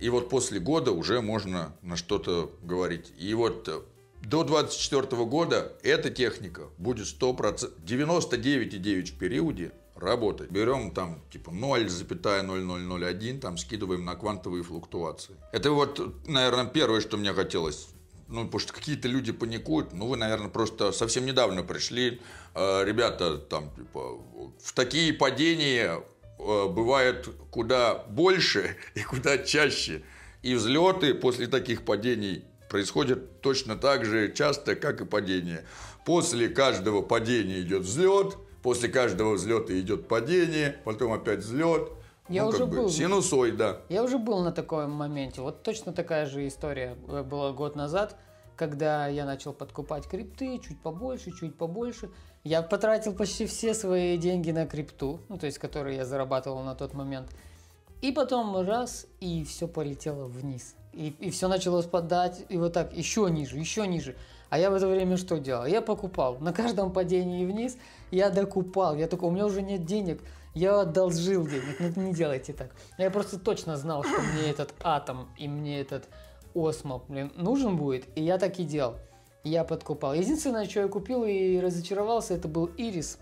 И 0.00 0.10
вот 0.10 0.28
после 0.28 0.60
года 0.60 0.92
уже 0.92 1.22
можно 1.22 1.74
на 1.80 1.96
что-то 1.96 2.50
говорить. 2.62 3.10
И 3.18 3.32
вот 3.32 3.66
э, 3.68 3.80
до 4.22 4.44
24 4.44 5.24
года 5.24 5.72
эта 5.82 6.10
техника 6.10 6.64
будет 6.76 7.06
100%, 7.06 7.72
99,9 7.86 9.06
в 9.06 9.18
периоде 9.18 9.72
работать. 10.02 10.50
Берем 10.50 10.90
там 10.92 11.22
типа 11.30 11.50
0,0001, 11.50 13.38
там 13.40 13.56
скидываем 13.56 14.04
на 14.04 14.14
квантовые 14.14 14.62
флуктуации. 14.62 15.36
Это 15.52 15.70
вот, 15.72 16.26
наверное, 16.26 16.66
первое, 16.66 17.00
что 17.00 17.16
мне 17.16 17.32
хотелось 17.32 17.88
ну, 18.30 18.44
потому 18.44 18.60
что 18.60 18.72
какие-то 18.72 19.08
люди 19.08 19.32
паникуют. 19.32 19.92
Ну, 19.92 20.06
вы, 20.06 20.16
наверное, 20.16 20.48
просто 20.48 20.92
совсем 20.92 21.26
недавно 21.26 21.62
пришли. 21.62 22.20
Э, 22.54 22.84
Ребята, 22.84 23.38
там, 23.38 23.70
типа, 23.76 24.20
в 24.62 24.72
такие 24.72 25.12
падения 25.12 26.00
э, 26.38 26.68
бывает 26.68 27.28
куда 27.50 27.94
больше 27.94 28.76
и 28.94 29.02
куда 29.02 29.38
чаще. 29.38 30.02
И 30.42 30.54
взлеты 30.54 31.12
после 31.14 31.48
таких 31.48 31.84
падений 31.84 32.44
происходят 32.70 33.42
точно 33.42 33.76
так 33.76 34.04
же 34.04 34.32
часто, 34.32 34.76
как 34.76 35.00
и 35.00 35.04
падения. 35.04 35.64
После 36.06 36.48
каждого 36.48 37.02
падения 37.02 37.60
идет 37.60 37.82
взлет, 37.82 38.36
после 38.62 38.88
каждого 38.88 39.34
взлета 39.34 39.78
идет 39.78 40.08
падение, 40.08 40.76
потом 40.84 41.12
опять 41.12 41.40
взлет. 41.40 41.92
Я 42.28 42.44
ну, 42.44 42.50
уже 42.50 42.66
был. 42.66 42.88
синусоида. 42.88 43.82
Я 43.88 44.04
уже 44.04 44.18
был 44.18 44.40
на 44.40 44.52
таком 44.52 44.90
моменте. 44.92 45.40
Вот 45.40 45.62
точно 45.64 45.92
такая 45.92 46.26
же 46.26 46.46
история 46.46 46.94
была 46.94 47.52
год 47.52 47.74
назад, 47.74 48.16
когда 48.56 49.08
я 49.08 49.24
начал 49.24 49.52
подкупать 49.52 50.06
крипты 50.06 50.58
чуть 50.58 50.80
побольше, 50.80 51.32
чуть 51.32 51.56
побольше. 51.56 52.10
Я 52.44 52.62
потратил 52.62 53.14
почти 53.14 53.46
все 53.46 53.74
свои 53.74 54.16
деньги 54.16 54.50
на 54.52 54.66
крипту, 54.66 55.20
ну 55.28 55.38
то 55.38 55.46
есть 55.46 55.58
которые 55.58 55.96
я 55.96 56.04
зарабатывал 56.04 56.62
на 56.62 56.74
тот 56.74 56.94
момент. 56.94 57.30
И 58.00 58.12
потом 58.12 58.66
раз, 58.66 59.06
и 59.18 59.44
все 59.44 59.66
полетело 59.66 60.26
вниз. 60.26 60.76
И, 60.92 61.14
и 61.20 61.30
все 61.30 61.48
начало 61.48 61.82
спадать, 61.82 62.44
и 62.48 62.56
вот 62.56 62.72
так, 62.72 62.92
еще 62.92 63.30
ниже, 63.30 63.58
еще 63.58 63.86
ниже. 63.86 64.16
А 64.48 64.58
я 64.58 64.70
в 64.70 64.74
это 64.74 64.88
время 64.88 65.16
что 65.16 65.38
делал? 65.38 65.64
Я 65.66 65.80
покупал. 65.80 66.38
На 66.40 66.52
каждом 66.52 66.92
падении 66.92 67.46
вниз 67.46 67.76
я 68.10 68.30
докупал. 68.30 68.96
Я 68.96 69.06
такой, 69.06 69.28
у 69.28 69.32
меня 69.32 69.46
уже 69.46 69.62
нет 69.62 69.84
денег, 69.84 70.20
я 70.54 70.80
одолжил 70.80 71.46
денег. 71.46 71.76
Ну 71.78 72.02
не 72.02 72.12
делайте 72.12 72.52
так. 72.52 72.70
Я 72.98 73.10
просто 73.10 73.38
точно 73.38 73.76
знал, 73.76 74.02
что 74.02 74.20
мне 74.20 74.50
этот 74.50 74.74
атом 74.82 75.28
и 75.38 75.46
мне 75.46 75.80
этот 75.80 76.08
осмо, 76.54 77.02
блин, 77.06 77.32
нужен 77.36 77.76
будет. 77.76 78.06
И 78.16 78.22
я 78.22 78.38
так 78.38 78.58
и 78.58 78.64
делал. 78.64 78.96
Я 79.44 79.62
подкупал. 79.64 80.14
Единственное, 80.14 80.68
что 80.68 80.80
я 80.80 80.88
купил 80.88 81.24
и 81.24 81.58
разочаровался, 81.60 82.34
это 82.34 82.48
был 82.48 82.66
ирис. 82.76 83.18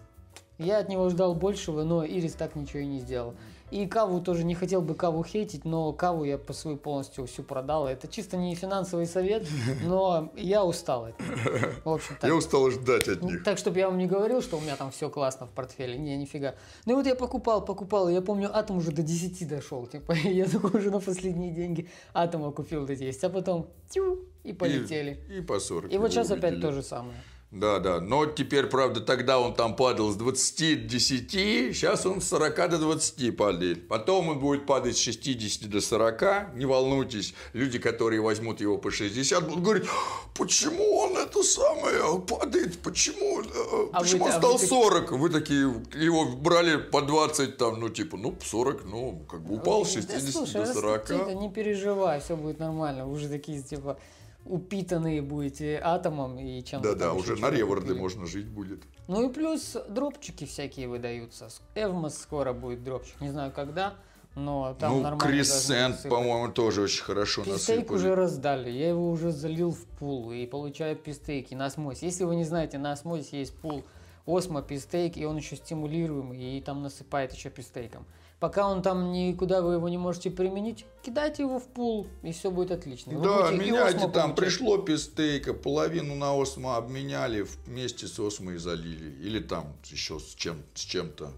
Я 0.59 0.79
от 0.79 0.89
него 0.89 1.09
ждал 1.09 1.35
большего, 1.35 1.85
но 1.85 2.05
Ирис 2.05 2.33
так 2.33 2.57
ничего 2.57 2.81
и 2.81 2.87
не 2.87 2.99
сделал. 2.99 3.35
И 3.71 3.87
Каву 3.87 4.21
тоже 4.21 4.45
не 4.45 4.55
хотел 4.55 4.81
бы 4.81 4.95
Каву 4.95 5.23
хейтить, 5.23 5.65
но 5.65 5.93
Каву 5.93 6.25
я 6.25 6.39
по 6.39 6.53
свою 6.53 6.77
полностью 6.77 7.27
всю 7.27 7.43
продал. 7.43 7.87
Это 7.87 8.09
чисто 8.09 8.37
не 8.37 8.55
финансовый 8.55 9.07
совет, 9.07 9.47
но 9.85 10.33
я 10.37 10.65
устал 10.65 11.07
от 11.07 11.21
них. 11.21 11.83
В 11.85 11.91
общем, 11.91 12.17
так. 12.21 12.31
Я 12.31 12.37
устал 12.37 12.71
ждать 12.71 13.09
от 13.09 13.23
них. 13.23 13.45
Так, 13.45 13.59
чтобы 13.59 13.79
я 13.79 13.89
вам 13.89 13.99
не 13.99 14.07
говорил, 14.07 14.41
что 14.43 14.57
у 14.57 14.61
меня 14.61 14.77
там 14.77 14.91
все 14.91 15.11
классно 15.11 15.47
в 15.47 15.51
портфеле. 15.51 15.99
Не, 15.99 16.17
нифига. 16.17 16.55
Ну 16.87 16.93
и 16.93 16.97
вот 16.97 17.07
я 17.07 17.15
покупал, 17.15 17.65
покупал. 17.65 18.09
Я 18.09 18.23
помню, 18.23 18.51
атом 18.53 18.79
уже 18.79 18.91
до 18.93 19.03
10 19.03 19.49
дошел. 19.49 19.87
Типа, 19.87 20.13
я 20.25 20.47
такой 20.47 20.71
уже 20.79 20.91
на 20.91 21.01
последние 21.01 21.53
деньги 21.53 21.89
атома 22.15 22.53
купил 22.53 22.87
до 22.87 22.97
10. 22.97 23.25
А 23.25 23.29
потом 23.29 23.69
тю, 23.91 24.19
и 24.45 24.53
полетели. 24.53 25.21
И, 25.29 25.39
и 25.39 25.41
по 25.43 25.61
40. 25.61 25.93
И 25.93 25.99
вот 25.99 26.11
сейчас 26.11 26.31
опять 26.31 26.61
то 26.61 26.73
же 26.73 26.83
самое. 26.83 27.17
Да, 27.51 27.79
да. 27.79 27.99
Но 28.01 28.27
теперь, 28.27 28.67
правда, 28.67 29.01
тогда 29.01 29.41
он 29.41 29.55
там 29.55 29.75
падал 29.75 30.11
с 30.11 30.17
20 30.17 30.83
до 30.83 30.89
10, 30.89 31.31
сейчас 31.75 32.05
он 32.05 32.21
с 32.21 32.29
40 32.29 32.69
до 32.69 32.79
20 32.79 33.35
падает. 33.39 33.89
Потом 33.89 34.29
он 34.29 34.39
будет 34.39 34.67
падать 34.67 34.99
с 34.99 35.01
60 35.01 35.71
до 35.71 35.81
40. 35.81 36.55
Не 36.55 36.67
волнуйтесь, 36.67 37.33
люди, 37.55 37.79
которые 37.79 38.21
возьмут 38.21 38.61
его 38.61 38.77
по 38.77 38.91
60, 38.91 39.49
будут 39.49 39.63
говорить, 39.63 39.89
почему 40.35 40.99
он 40.99 41.17
это 41.17 41.43
самое 41.43 42.21
падает, 42.21 42.79
почему, 42.83 43.41
э, 43.41 43.89
А 43.95 44.01
почему 44.01 44.25
вы- 44.25 44.31
он 44.31 44.37
а 44.37 44.39
стал 44.39 44.53
вы 44.53 44.59
так- 44.59 44.69
40? 44.69 45.13
Вы 45.13 45.31
такие, 45.31 45.75
его 45.95 46.27
брали 46.27 46.77
по 46.77 47.01
20, 47.01 47.57
там, 47.57 47.81
ну, 47.81 47.89
типа, 47.89 48.19
ну, 48.19 48.37
40, 48.45 48.85
ну, 48.85 49.25
как 49.27 49.41
бы 49.43 49.55
упал 49.55 49.87
с 49.87 49.95
Да 49.95 50.03
60 50.03 50.33
слушай, 50.33 50.67
до 50.67 50.75
40. 50.75 51.07
Тихо, 51.09 51.33
не 51.33 51.51
переживай, 51.51 52.21
все 52.21 52.37
будет 52.37 52.59
нормально. 52.59 53.07
Вы 53.07 53.13
уже 53.13 53.29
такие, 53.31 53.63
типа, 53.63 53.99
упитанные 54.45 55.23
будете 55.23 55.81
атомом 55.83 56.39
и 56.39 56.63
чем-то. 56.63 56.95
Да-да, 56.95 57.13
уже 57.13 57.37
на 57.37 57.51
купили. 57.51 57.93
можно 57.93 58.27
жить 58.27 58.49
будет. 58.49 58.83
Ну 59.07 59.29
и 59.29 59.33
плюс 59.33 59.77
дропчики 59.89 60.45
всякие 60.45 60.89
выдаются. 60.89 61.49
Эвмос 61.75 62.19
скоро 62.19 62.53
будет 62.53 62.83
дропчик. 62.85 63.21
Не 63.21 63.31
знаю 63.31 63.53
когда, 63.53 63.95
но 64.35 64.77
там 64.79 64.95
ну, 64.95 65.01
нормально. 65.03 65.33
Крисент, 65.33 66.03
по-моему, 66.09 66.53
тоже 66.53 66.83
очень 66.83 67.03
хорошо 67.03 67.43
Пистейк 67.43 67.79
насыпали. 67.81 67.97
уже 67.97 68.15
раздали, 68.15 68.71
я 68.71 68.89
его 68.91 69.11
уже 69.11 69.33
залил 69.33 69.73
в 69.73 69.85
пул 69.99 70.33
и 70.33 70.47
получаю 70.47 70.97
пистейки 70.97 71.55
на 71.55 71.67
осмозе. 71.67 72.07
Если 72.07 72.25
вы 72.25 72.37
не 72.37 72.45
знаете, 72.45 72.79
на 72.79 72.93
осмозе 72.93 73.39
есть 73.39 73.55
пул 73.55 73.85
осмо 74.27 74.63
пистейк, 74.63 75.17
и 75.17 75.25
он 75.25 75.39
еще 75.39 75.57
стимулируемый, 75.57 76.41
и 76.41 76.61
там 76.61 76.83
насыпает 76.83 77.33
еще 77.33 77.51
пистейком. 77.51 78.07
Пока 78.41 78.69
он 78.69 78.83
там 78.83 79.11
никуда 79.11 79.63
вы 79.63 79.75
его 79.75 79.89
не 79.89 79.99
можете 79.99 80.31
применить, 80.31 80.87
кидайте 81.03 81.43
его 81.43 81.59
в 81.59 81.67
пул, 81.67 82.07
и 82.23 82.33
все 82.33 82.53
будет 82.53 82.71
отлично. 82.71 83.19
Вы 83.19 83.25
Да, 83.25 83.51
меняйте 83.51 83.99
там, 84.01 84.11
получать. 84.11 84.37
пришло 84.37 84.79
пистейка, 84.79 85.55
половину 85.55 86.15
на 86.15 86.41
осмо 86.41 86.77
обменяли, 86.77 87.45
вместе 87.67 88.07
с 88.07 88.17
осмой 88.21 88.59
залили. 88.59 89.11
Или 89.27 89.41
там 89.41 89.73
еще 89.87 90.21
с, 90.21 90.35
чем, 90.37 90.63
с 90.75 90.81
чем-то. 90.83 91.33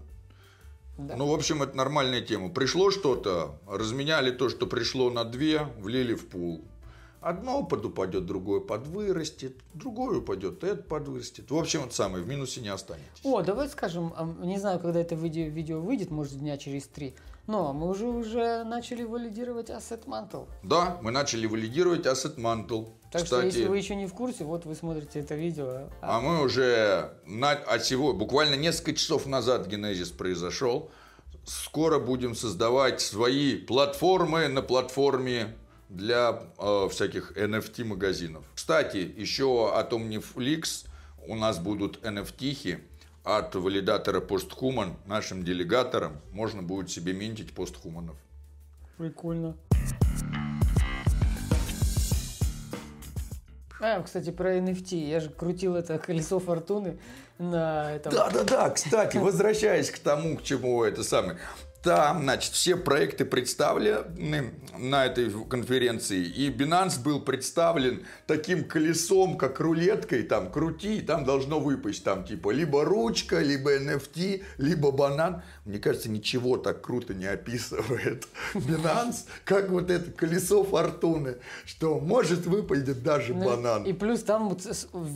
Да. 0.99 1.15
Ну, 1.15 1.25
в 1.25 1.33
общем, 1.33 1.63
это 1.63 1.75
нормальная 1.75 2.21
тема. 2.21 2.49
Пришло 2.49 2.91
что-то, 2.91 3.57
разменяли 3.67 4.29
то, 4.29 4.49
что 4.49 4.67
пришло 4.67 5.09
на 5.09 5.23
две, 5.23 5.67
влили 5.79 6.13
в 6.13 6.27
пул. 6.27 6.61
Одно 7.21 7.59
упадет, 7.59 8.25
другое 8.25 8.61
подвырастет, 8.61 9.55
другое 9.75 10.17
упадет, 10.17 10.63
это 10.63 10.81
подвырастет. 10.81 11.51
В 11.51 11.55
общем, 11.55 11.83
это 11.83 11.93
самое, 11.93 12.23
в 12.23 12.27
минусе 12.27 12.61
не 12.61 12.69
останетесь. 12.69 13.21
О, 13.23 13.43
давай 13.43 13.69
скажем, 13.69 14.11
а, 14.17 14.25
не 14.43 14.57
знаю, 14.57 14.79
когда 14.79 14.99
это 14.99 15.13
видео, 15.13 15.43
видео 15.43 15.79
выйдет, 15.79 16.09
может 16.09 16.39
дня 16.39 16.57
через 16.57 16.87
три, 16.87 17.13
но 17.45 17.73
мы 17.73 17.89
уже 17.89 18.07
уже 18.07 18.63
начали 18.63 19.03
валидировать 19.03 19.69
Asset 19.69 20.05
Mantle. 20.07 20.47
Да, 20.63 20.97
мы 21.03 21.11
начали 21.11 21.45
валидировать 21.45 22.07
Asset 22.07 22.37
Mantle. 22.37 22.89
Так 23.11 23.25
что, 23.25 23.35
Кстати, 23.35 23.45
если 23.45 23.67
вы 23.67 23.77
еще 23.77 23.93
не 23.95 24.07
в 24.07 24.15
курсе, 24.15 24.43
вот 24.43 24.65
вы 24.65 24.73
смотрите 24.73 25.19
это 25.19 25.35
видео. 25.35 25.89
А 26.01 26.21
мы 26.21 26.41
уже 26.41 27.13
на, 27.27 27.51
от 27.51 27.83
всего, 27.83 28.13
буквально 28.13 28.55
несколько 28.55 28.93
часов 28.93 29.27
назад 29.27 29.67
генезис 29.67 30.09
произошел. 30.09 30.89
Скоро 31.45 31.99
будем 31.99 32.35
создавать 32.35 32.99
свои 32.99 33.57
платформы 33.57 34.47
на 34.47 34.63
платформе 34.63 35.55
для 35.91 36.43
э, 36.57 36.87
всяких 36.89 37.33
NFT 37.37 37.83
магазинов. 37.83 38.45
Кстати, 38.55 38.97
еще 38.97 39.71
от 39.75 39.91
OmniFlix 39.91 40.87
у 41.27 41.35
нас 41.35 41.59
будут 41.59 42.03
NFT-хи 42.03 42.79
от 43.23 43.53
валидатора 43.53 44.21
PostHuman, 44.21 44.93
нашим 45.05 45.43
делегаторам. 45.43 46.21
Можно 46.31 46.63
будет 46.63 46.89
себе 46.89 47.13
минтить 47.13 47.53
постхуманов. 47.53 48.15
Прикольно. 48.97 49.57
А, 53.81 54.01
кстати, 54.01 54.31
про 54.31 54.57
NFT. 54.57 55.09
Я 55.09 55.19
же 55.19 55.29
крутил 55.29 55.75
это 55.75 55.97
колесо 55.97 56.39
фортуны 56.39 56.99
на 57.37 57.93
этом. 57.93 58.13
Да-да-да, 58.13 58.69
кстати, 58.69 59.17
возвращаясь 59.17 59.91
к 59.91 59.99
тому, 59.99 60.37
к 60.37 60.43
чему 60.43 60.83
это 60.83 61.03
самое. 61.03 61.37
Там, 61.83 62.21
значит, 62.21 62.53
все 62.53 62.75
проекты 62.75 63.25
представлены 63.25 64.53
на 64.77 65.05
этой 65.05 65.31
конференции, 65.49 66.23
и 66.23 66.51
Binance 66.51 67.01
был 67.01 67.19
представлен 67.19 68.05
таким 68.27 68.63
колесом, 68.65 69.35
как 69.35 69.59
рулеткой, 69.59 70.23
там, 70.23 70.51
крути, 70.51 70.97
и 70.97 71.01
там 71.01 71.25
должно 71.25 71.59
выпасть, 71.59 72.03
там, 72.03 72.23
типа, 72.23 72.51
либо 72.51 72.85
ручка, 72.85 73.39
либо 73.39 73.77
NFT, 73.79 74.43
либо 74.59 74.91
банан. 74.91 75.41
Мне 75.65 75.79
кажется, 75.79 76.09
ничего 76.09 76.57
так 76.57 76.81
круто 76.81 77.15
не 77.15 77.25
описывает 77.25 78.27
Binance, 78.53 79.25
как 79.43 79.69
вот 79.69 79.89
это 79.89 80.11
колесо 80.11 80.63
фортуны, 80.63 81.37
что 81.65 81.99
может 81.99 82.45
выпадет 82.45 83.01
даже 83.01 83.33
Ну, 83.33 83.45
банан. 83.45 83.85
И 83.85 83.93
плюс 83.93 84.21
там 84.21 84.49
вот 84.49 84.61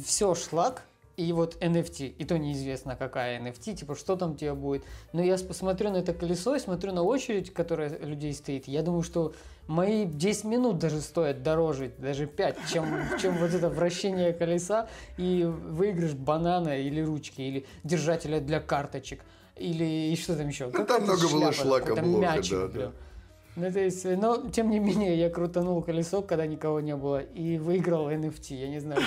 все 0.06 0.34
шлак, 0.34 0.84
и 1.18 1.32
вот 1.34 1.58
NFT, 1.62 2.08
и 2.18 2.26
то 2.26 2.38
неизвестно 2.38 2.96
какая 2.96 3.40
NFT, 3.40 3.76
типа 3.76 3.96
что 3.96 4.16
там 4.16 4.32
у 4.32 4.36
тебя 4.36 4.56
будет. 4.56 4.84
Но 5.14 5.24
я 5.24 5.38
посмотрю 5.38 5.92
на 5.92 5.98
это 5.98 6.14
колесо 6.14 6.58
смотрю 6.60 6.94
на 6.94 7.04
очередь, 7.04 7.54
которая 7.54 7.98
людей 8.00 8.34
стоит. 8.34 8.68
Я 8.68 8.82
думаю, 8.82 9.04
что 9.04 9.34
мои 9.68 10.06
10 10.06 10.44
минут 10.46 10.80
даже 10.80 11.02
стоят 11.02 11.44
дороже, 11.44 11.92
даже 11.98 12.28
5, 12.28 12.58
чем, 12.72 12.86
чем 13.22 13.38
вот 13.38 13.54
это 13.54 13.70
вращение 13.70 14.34
колеса 14.34 14.88
и 15.18 15.44
выигрыш 15.46 16.14
банана 16.14 16.80
или 16.80 17.02
ручки, 17.02 17.42
или 17.42 17.66
держателя 17.84 18.40
для 18.40 18.60
карточек. 18.60 19.22
Или 19.56 20.12
и 20.12 20.16
что 20.18 20.36
там 20.36 20.50
еще? 20.50 20.70
Ну, 20.74 20.86
там 20.86 21.04
много 21.04 21.30
было 21.30 21.54
шлака, 21.54 21.96
блока, 21.96 22.42
да, 22.50 22.68
да. 22.68 22.92
Ну, 23.56 23.72
то 23.72 23.80
есть, 23.80 24.04
но, 24.04 24.50
тем 24.50 24.70
не 24.70 24.80
менее, 24.80 25.18
я 25.18 25.30
крутанул 25.30 25.82
колесо, 25.82 26.22
когда 26.22 26.46
никого 26.46 26.82
не 26.82 26.96
было, 26.96 27.22
и 27.22 27.58
выиграл 27.58 28.10
NFT. 28.10 28.56
Я 28.56 28.68
не 28.68 28.80
знаю, 28.80 29.02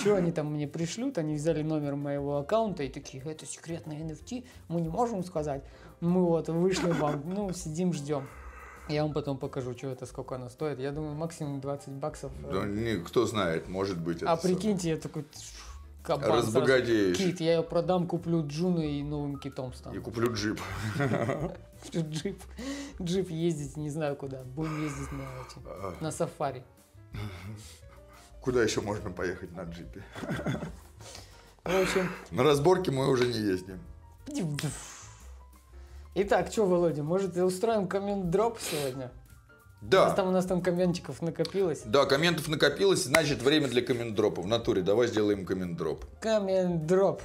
что 0.00 0.16
они 0.16 0.32
там 0.32 0.52
мне 0.52 0.66
пришлют. 0.66 1.18
Они 1.18 1.36
взяли 1.36 1.62
номер 1.62 1.94
моего 1.94 2.38
аккаунта 2.38 2.82
и 2.82 2.88
такие, 2.88 3.22
это 3.22 3.46
секретный 3.46 3.98
NFT, 3.98 4.44
мы 4.68 4.80
не 4.80 4.88
можем 4.88 5.22
сказать. 5.22 5.62
Мы 6.00 6.24
вот 6.24 6.48
вышлем 6.48 6.90
вам, 6.90 7.22
ну, 7.26 7.52
сидим, 7.52 7.92
ждем. 7.92 8.26
Я 8.88 9.02
вам 9.02 9.12
потом 9.12 9.38
покажу, 9.38 9.72
что 9.76 9.88
это, 9.88 10.06
сколько 10.06 10.34
оно 10.34 10.48
стоит. 10.48 10.78
Я 10.78 10.92
думаю, 10.92 11.14
максимум 11.14 11.60
20 11.60 11.88
баксов. 11.94 12.32
Да, 12.52 12.66
не, 12.66 12.96
кто 12.96 13.26
знает, 13.26 13.68
может 13.68 13.98
быть. 13.98 14.22
А 14.22 14.36
прикиньте, 14.36 14.90
я 14.90 14.96
такой 14.96 15.24
кабан. 16.06 16.38
Разбогатеешь. 16.38 17.16
Кит, 17.16 17.40
я 17.40 17.56
ее 17.56 17.62
продам, 17.62 18.06
куплю 18.06 18.46
Juno 18.46 18.80
и 18.80 19.02
новым 19.02 19.38
китом 19.38 19.70
И 19.70 19.74
стану. 19.74 20.02
куплю 20.02 20.32
джип. 20.32 20.60
Джип, 21.94 22.42
джип 23.02 23.30
ездить 23.30 23.76
не 23.76 23.90
знаю 23.90 24.16
куда. 24.16 24.42
Будем 24.44 24.82
ездить 24.82 25.12
на, 25.12 25.22
эти, 25.22 26.02
на 26.02 26.10
сафари. 26.10 26.62
Куда 28.40 28.62
еще 28.62 28.80
можно 28.80 29.10
поехать 29.10 29.52
на 29.56 29.62
джипе? 29.62 30.04
В 31.64 31.82
общем, 31.82 32.08
На 32.30 32.44
разборке 32.44 32.92
мы 32.92 33.10
уже 33.10 33.26
не 33.26 33.38
ездим. 33.38 33.80
итак, 36.14 36.52
что, 36.52 36.64
Володя, 36.64 37.02
может 37.02 37.36
устроим 37.36 37.88
коммент-дроп 37.88 38.58
сегодня? 38.60 39.10
У 39.86 39.88
нас, 39.88 40.10
Да. 40.10 40.14
там, 40.16 40.28
у 40.28 40.30
нас 40.32 40.46
там 40.46 40.62
комментиков 40.62 41.22
накопилось. 41.22 41.82
Да, 41.84 42.06
комментов 42.06 42.48
накопилось, 42.48 43.04
значит 43.04 43.40
время 43.40 43.68
для 43.68 43.82
коммент-дропа. 43.82 44.42
В 44.42 44.46
натуре, 44.48 44.82
давай 44.82 45.06
сделаем 45.06 45.46
коммент-дроп. 45.46 46.04
Коммент-дроп. 46.20 47.22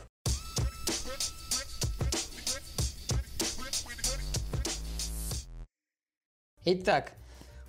Итак, 6.63 7.13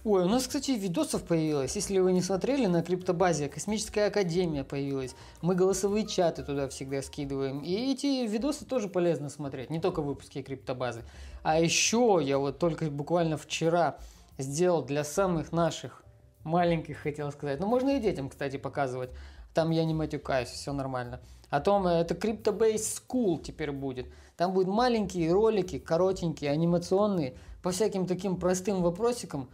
ой, 0.05 0.24
у 0.24 0.28
нас, 0.28 0.46
кстати, 0.46 0.72
видосов 0.72 1.22
появилось. 1.24 1.74
Если 1.74 1.98
вы 1.98 2.12
не 2.12 2.20
смотрели, 2.20 2.66
на 2.66 2.83
криптобазе 2.83 3.48
Космическая 3.48 4.07
Академия 4.07 4.64
появилась. 4.64 5.14
Мы 5.40 5.55
голосовые 5.55 6.07
чаты 6.07 6.42
туда 6.44 6.68
всегда 6.68 7.00
скидываем. 7.00 7.61
И 7.61 7.92
эти 7.92 8.26
видосы 8.26 8.66
тоже 8.66 8.88
полезно 8.88 9.31
смотреть, 9.31 9.70
не 9.70 9.81
только 9.81 10.02
выпуски 10.02 10.42
криптобазы. 10.42 11.02
А 11.42 11.59
еще 11.59 12.20
я 12.22 12.37
вот 12.38 12.59
только 12.59 12.90
буквально 12.90 13.38
вчера 13.38 13.96
сделал 14.38 14.85
для 14.85 15.05
самых 15.05 15.53
наших 15.53 16.03
маленьких, 16.45 16.99
хотел 16.99 17.31
сказать. 17.33 17.61
Ну, 17.61 17.66
можно 17.66 17.90
и 17.90 18.01
детям, 18.01 18.29
кстати, 18.29 18.57
показывать. 18.57 19.11
Там 19.55 19.71
я 19.71 19.85
не 19.85 19.95
матюкаюсь, 19.95 20.49
все 20.49 20.73
нормально. 20.73 21.21
О 21.51 21.61
том, 21.61 21.87
э, 21.87 22.01
это 22.01 22.14
CryptoBase 22.14 23.03
School 23.07 23.42
теперь 23.42 23.73
будет. 23.73 24.07
Там 24.37 24.55
будут 24.55 24.68
маленькие 24.68 25.33
ролики, 25.33 25.79
коротенькие, 25.79 26.51
анимационные, 26.51 27.37
по 27.62 27.71
всяким 27.71 28.07
таким 28.07 28.37
простым 28.37 28.83
вопросикам, 28.83 29.51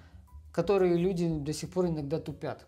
которые 0.52 0.96
люди 0.96 1.28
до 1.28 1.52
сих 1.52 1.70
пор 1.70 1.86
иногда 1.86 2.20
тупят. 2.20 2.67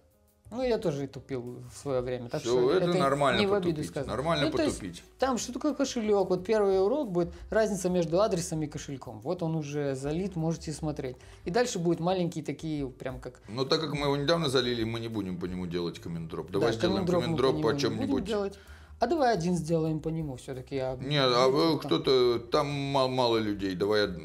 Ну, 0.51 0.63
я 0.63 0.79
тоже 0.79 1.05
и 1.05 1.07
тупил 1.07 1.63
в 1.73 1.77
свое 1.77 2.01
время. 2.01 2.29
Так 2.29 2.41
Всё, 2.43 2.59
что 2.59 2.71
это 2.73 2.93
нормально 2.99 3.39
не 3.39 3.47
в 3.47 3.55
обиду 3.55 3.71
потупить, 3.71 3.89
сказано. 3.91 4.13
нормально 4.13 4.47
Ну, 4.47 4.53
то 4.57 4.63
есть 4.65 4.79
потупить. 4.81 5.03
там 5.19 5.39
что 5.39 5.53
такое 5.53 5.75
кошелек? 5.75 6.29
Вот 6.29 6.45
первый 6.45 6.83
урок 6.83 7.13
будет 7.13 7.33
разница 7.51 7.89
между 7.89 8.21
адресом 8.21 8.61
и 8.63 8.67
кошельком. 8.67 9.21
Вот 9.21 9.43
он 9.45 9.55
уже 9.55 9.95
залит, 9.95 10.35
можете 10.35 10.73
смотреть. 10.73 11.17
И 11.45 11.51
дальше 11.51 11.79
будут 11.79 12.01
маленькие 12.01 12.43
такие, 12.45 12.89
прям 12.89 13.21
как 13.21 13.41
Но 13.49 13.65
так 13.65 13.81
как 13.81 13.93
мы 13.93 14.07
его 14.07 14.17
недавно 14.17 14.49
залили, 14.49 14.83
мы 14.83 14.99
не 14.99 15.09
будем 15.09 15.39
по 15.39 15.45
нему 15.45 15.67
делать 15.67 16.01
коммент-дроп. 16.01 16.51
Давай 16.51 16.73
Да, 16.73 16.79
сделаем 16.79 17.07
нему 17.07 17.37
по 17.63 17.71
не 17.71 17.73
будем 17.77 17.79
чем-нибудь. 17.79 18.25
делать. 18.25 18.59
А 18.99 19.07
давай 19.07 19.33
один 19.33 19.57
сделаем 19.57 20.01
по 20.01 20.09
нему 20.11 20.37
все-таки. 20.37 20.75
Я... 20.77 20.97
Нет, 21.01 21.31
а 21.35 21.49
вы 21.49 21.73
Ну, 21.73 21.79
кто-то, 21.79 22.39
там 22.39 22.67
мало, 22.69 23.39
людей, 23.39 23.75
давай, 23.75 24.05
од- 24.05 24.19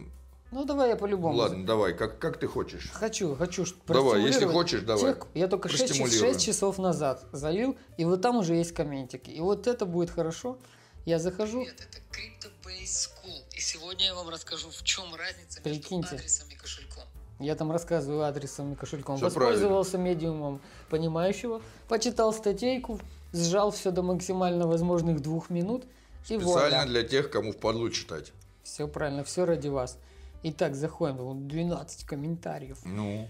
Ну 0.55 0.63
давай 0.63 0.91
я 0.91 0.95
по-любому. 0.95 1.35
ладно, 1.37 1.65
давай, 1.65 1.93
как, 1.93 2.17
как 2.17 2.37
ты 2.39 2.47
хочешь. 2.47 2.89
Хочу, 2.93 3.35
хочу 3.35 3.65
Давай, 3.87 4.21
если 4.21 4.45
хочешь, 4.45 4.83
давай. 4.83 5.13
тех- 5.13 5.27
я 5.33 5.49
только 5.49 5.67
6, 5.67 5.85
Простимулируем. 5.85 6.39
часов 6.39 6.77
назад 6.77 7.25
залил, 7.33 7.75
и 7.97 8.05
вот 8.05 8.21
там 8.21 8.37
уже 8.37 8.55
есть 8.55 8.71
комментики. 8.73 9.29
И 9.29 9.41
вот 9.41 9.67
это 9.67 9.85
будет 9.85 10.11
хорошо. 10.11 10.57
Я 11.05 11.19
захожу. 11.19 11.59
Нет, 11.59 11.75
это 11.81 11.97
CryptoBase 12.09 12.85
School. 12.85 13.37
И 13.53 13.59
сегодня 13.59 14.05
я 14.05 14.15
вам 14.15 14.29
расскажу, 14.29 14.69
в 14.69 14.81
чем 14.83 15.13
разница 15.13 15.59
между 15.65 15.97
адресом 16.15 16.47
и 16.49 16.55
кошельком. 16.55 17.03
Я 17.39 17.55
там 17.55 17.69
рассказываю 17.73 18.23
адресом 18.23 18.71
и 18.71 18.75
кошельком. 18.77 19.17
Всё 19.17 19.25
Воспользовался 19.25 19.97
медиумом 19.97 20.61
понимающего, 20.89 21.61
почитал 21.89 22.31
статейку, 22.31 23.01
сжал 23.33 23.71
все 23.71 23.91
до 23.91 24.03
максимально 24.03 24.67
возможных 24.67 25.19
двух 25.19 25.49
минут. 25.49 25.83
И 26.29 26.39
Специально 26.39 26.77
вуаля. 26.77 26.85
для 26.85 27.03
тех, 27.03 27.29
кому 27.29 27.51
впадлу 27.51 27.89
читать. 27.89 28.31
Все 28.63 28.87
правильно, 28.87 29.25
все 29.25 29.45
ради 29.45 29.67
вас. 29.67 29.97
Итак, 30.47 30.75
заходим. 30.75 31.17
Вот 31.17 31.47
12 31.47 32.03
комментариев. 32.05 32.77
Ну, 32.85 33.27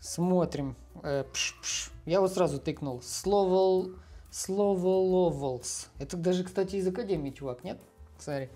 Смотрим. 0.00 0.74
Э, 1.04 1.22
пш-пш. 1.32 1.90
Я 2.06 2.20
вот 2.20 2.32
сразу 2.32 2.58
тыкнул. 2.58 3.00
Слово... 3.02 3.90
Слово 4.32 4.88
ловелс. 4.88 5.88
Это 6.00 6.16
даже, 6.16 6.42
кстати, 6.42 6.76
из 6.76 6.86
Академии, 6.88 7.30
чувак, 7.30 7.62
нет? 7.62 7.78
Смотри. 8.18 8.48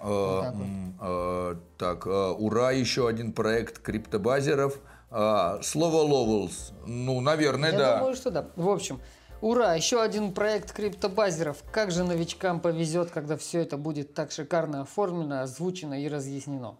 э, 0.00 0.40
так 0.42 0.54
вот. 0.54 0.66
э, 1.00 1.56
так, 1.76 2.06
э, 2.06 2.30
ура, 2.38 2.70
еще 2.70 3.08
один 3.08 3.32
проект 3.32 3.80
криптобазеров. 3.80 4.78
А, 5.10 5.60
Слово 5.62 6.02
Ловелс. 6.02 6.72
Ну, 6.86 7.20
наверное, 7.20 7.72
Я 7.72 7.78
да. 7.78 7.98
думаю, 7.98 8.14
что 8.14 8.30
да. 8.30 8.48
В 8.56 8.68
общем, 8.68 9.00
ура, 9.40 9.74
еще 9.74 10.00
один 10.00 10.32
проект 10.32 10.72
криптобазеров. 10.72 11.64
Как 11.72 11.90
же 11.90 12.04
новичкам 12.04 12.60
повезет, 12.60 13.10
когда 13.10 13.36
все 13.36 13.60
это 13.60 13.76
будет 13.76 14.14
так 14.14 14.30
шикарно 14.30 14.82
оформлено, 14.82 15.42
озвучено 15.42 16.00
и 16.00 16.08
разъяснено. 16.08 16.76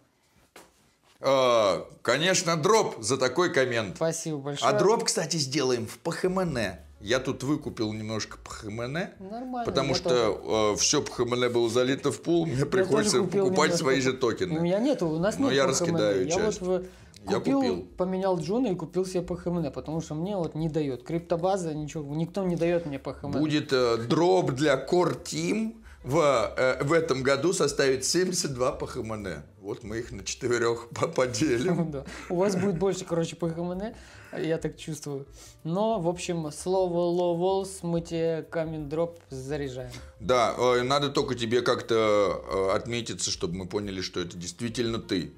А, 1.24 1.87
Конечно, 2.02 2.56
дроп 2.56 2.96
за 3.00 3.16
такой 3.16 3.52
коммент. 3.52 3.96
Спасибо 3.96 4.38
большое. 4.38 4.70
А 4.70 4.78
дроп, 4.78 5.04
кстати, 5.04 5.37
сделаем 5.37 5.87
в 5.87 5.98
ПХМН. 5.98 6.58
Я 7.00 7.18
тут 7.18 7.42
выкупил 7.42 7.92
немножко 7.92 8.38
ПХМН, 8.44 8.96
Нормально. 9.18 9.64
потому 9.66 9.94
что 9.94 10.74
все 10.78 11.02
ПХМН 11.02 11.52
было 11.52 11.68
залито 11.68 12.10
в 12.12 12.20
пул, 12.22 12.46
мне 12.46 12.56
Я 12.56 12.66
приходится 12.66 13.18
покупать 13.22 13.50
немножко 13.50 13.76
свои 13.76 14.00
же 14.00 14.12
токены. 14.14 14.58
У 14.58 14.62
меня 14.62 14.78
нету, 14.78 15.08
у 15.08 15.18
нас 15.18 15.38
Но 15.38 15.46
нет 15.48 15.56
я 15.56 15.64
PHMN. 15.64 15.68
раскидаю 15.68 16.24
Я 16.26 16.30
часть. 16.34 16.60
вот 16.62 16.82
в- 16.82 17.30
Я 17.30 17.38
купил, 17.38 17.60
купил. 17.60 17.87
поменял 17.98 18.38
Джуна 18.38 18.68
и 18.68 18.74
купил 18.74 19.04
себе 19.06 19.20
ПХМН, 19.22 19.70
потому 19.72 20.00
что 20.02 20.14
мне 20.14 20.37
вот 20.37 20.54
не 20.54 20.68
дает. 20.70 21.04
Криптобаза, 21.04 21.74
ничего, 21.74 22.14
никто 22.14 22.42
не 22.42 22.56
дает 22.56 22.87
мне 22.87 22.98
ПХМН. 22.98 23.32
Будет 23.32 23.72
э, 23.72 23.96
дроп 23.98 24.52
для 24.52 24.74
Core 24.74 25.22
Team 25.22 25.74
в, 26.04 26.54
э, 26.56 26.84
в 26.84 26.92
этом 26.92 27.22
году 27.22 27.52
составит 27.52 28.04
72 28.04 28.72
ПХМН. 28.72 29.28
Вот 29.60 29.82
мы 29.82 29.98
их 29.98 30.12
на 30.12 30.22
четырех 30.22 30.88
по- 30.94 31.08
поделим. 31.08 31.90
Да. 31.94 32.04
У 32.28 32.36
вас 32.36 32.54
будет 32.56 32.78
больше, 32.78 33.04
короче, 33.04 33.36
ПХМН, 33.36 33.94
я 34.38 34.58
так 34.58 34.76
чувствую. 34.76 35.26
Но, 35.64 35.98
в 36.00 36.08
общем, 36.08 36.50
слово 36.52 36.98
ловолс 36.98 37.78
мы 37.82 38.00
тебе 38.00 38.46
камень 38.50 38.88
дроп 38.88 39.18
заряжаем. 39.30 39.90
Да, 40.20 40.54
э, 40.58 40.82
надо 40.82 41.08
только 41.08 41.34
тебе 41.34 41.62
как-то 41.62 42.42
э, 42.46 42.76
отметиться, 42.76 43.30
чтобы 43.30 43.54
мы 43.56 43.66
поняли, 43.66 44.00
что 44.02 44.20
это 44.20 44.36
действительно 44.36 44.98
ты. 44.98 45.32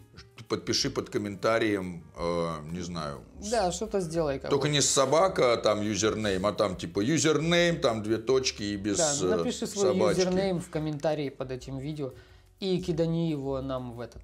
Подпиши 0.48 0.90
под 0.90 1.10
комментарием, 1.10 2.04
э, 2.16 2.56
не 2.70 2.80
знаю, 2.80 3.20
Да, 3.50 3.72
что-то 3.72 4.00
сделай. 4.00 4.38
Как 4.38 4.50
Только 4.50 4.68
не 4.68 4.80
собака, 4.80 5.54
а 5.54 5.56
там 5.56 5.82
юзернейм, 5.82 6.46
а 6.46 6.52
там 6.52 6.76
типа 6.76 7.00
юзернейм, 7.00 7.80
там 7.80 8.02
две 8.02 8.18
точки 8.18 8.62
и 8.62 8.76
без 8.76 8.98
Да, 8.98 9.12
э, 9.22 9.36
напиши 9.36 9.66
свой 9.66 9.92
собачки. 9.92 10.20
юзернейм 10.20 10.60
в 10.60 10.70
комментарии 10.70 11.30
под 11.30 11.50
этим 11.50 11.78
видео 11.78 12.12
и 12.60 12.80
кидани 12.80 13.30
его 13.30 13.60
нам 13.60 13.92
в 13.92 14.00
этот. 14.00 14.22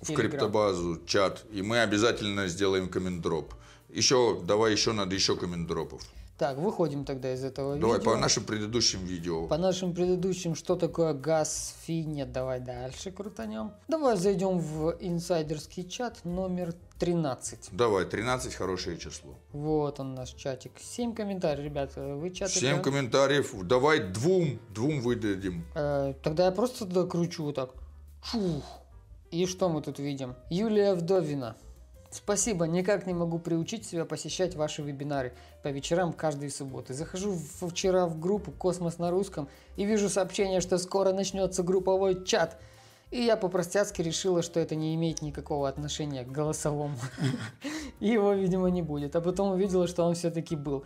В, 0.00 0.08
в 0.08 0.14
криптобазу, 0.14 1.00
чат, 1.06 1.44
и 1.50 1.62
мы 1.62 1.80
обязательно 1.80 2.46
сделаем 2.46 2.88
comment 2.88 3.26
drop. 3.26 3.54
Еще, 3.88 4.40
давай 4.44 4.72
еще 4.72 4.92
надо 4.92 5.14
еще 5.14 5.34
comment 5.36 5.69
drop 5.69 5.88
ов. 5.88 6.02
Так, 6.38 6.56
выходим 6.56 7.04
тогда 7.04 7.34
из 7.34 7.42
этого 7.42 7.76
Давай 7.76 7.98
видео. 7.98 8.12
по 8.12 8.16
нашим 8.16 8.44
предыдущим 8.44 9.04
видео. 9.04 9.48
По 9.48 9.58
нашим 9.58 9.92
предыдущим, 9.92 10.54
что 10.54 10.76
такое 10.76 11.12
газ, 11.12 11.74
фи, 11.82 12.04
нет, 12.04 12.30
давай 12.30 12.60
дальше 12.60 13.10
крутанем. 13.10 13.72
Давай 13.88 14.16
зайдем 14.16 14.60
в 14.60 14.96
инсайдерский 15.00 15.88
чат 15.88 16.24
номер 16.24 16.74
13. 17.00 17.70
Давай, 17.72 18.04
13 18.04 18.54
хорошее 18.54 18.98
число. 18.98 19.34
Вот 19.52 19.98
он 19.98 20.14
наш 20.14 20.30
чатик. 20.30 20.72
7 20.78 21.12
комментариев, 21.12 21.64
ребята. 21.64 22.14
Вы 22.14 22.30
чат 22.30 22.50
7 22.50 22.60
играете? 22.60 22.82
комментариев. 22.84 23.52
Давай 23.64 23.98
двум, 23.98 24.60
двум 24.72 25.00
выдадим. 25.00 25.64
Э, 25.74 26.14
тогда 26.22 26.44
я 26.44 26.52
просто 26.52 26.86
туда 26.86 27.04
кручу 27.04 27.42
вот 27.42 27.56
так. 27.56 27.70
Фух. 28.22 28.64
И 29.32 29.44
что 29.46 29.68
мы 29.68 29.82
тут 29.82 29.98
видим? 29.98 30.36
Юлия 30.50 30.94
Вдовина. 30.94 31.56
Спасибо, 32.10 32.66
никак 32.66 33.06
не 33.06 33.12
могу 33.12 33.38
приучить 33.38 33.84
себя 33.84 34.06
посещать 34.06 34.56
ваши 34.56 34.82
вебинары 34.82 35.34
по 35.62 35.68
вечерам 35.68 36.12
каждой 36.12 36.50
субботы. 36.50 36.94
Захожу 36.94 37.32
в- 37.32 37.68
вчера 37.70 38.06
в 38.06 38.18
группу 38.18 38.50
«Космос 38.52 38.98
на 38.98 39.10
русском» 39.10 39.48
и 39.76 39.84
вижу 39.84 40.08
сообщение, 40.08 40.60
что 40.60 40.78
скоро 40.78 41.12
начнется 41.12 41.62
групповой 41.62 42.24
чат. 42.24 42.58
И 43.10 43.22
я 43.22 43.36
по-простяцки 43.36 44.02
решила, 44.02 44.42
что 44.42 44.60
это 44.60 44.74
не 44.76 44.94
имеет 44.94 45.22
никакого 45.22 45.68
отношения 45.68 46.24
к 46.24 46.30
голосовому. 46.30 46.96
И 48.00 48.08
его, 48.12 48.32
видимо, 48.34 48.68
не 48.68 48.82
будет. 48.82 49.16
А 49.16 49.20
потом 49.20 49.52
увидела, 49.52 49.86
что 49.88 50.04
он 50.04 50.14
все-таки 50.14 50.56
был. 50.56 50.84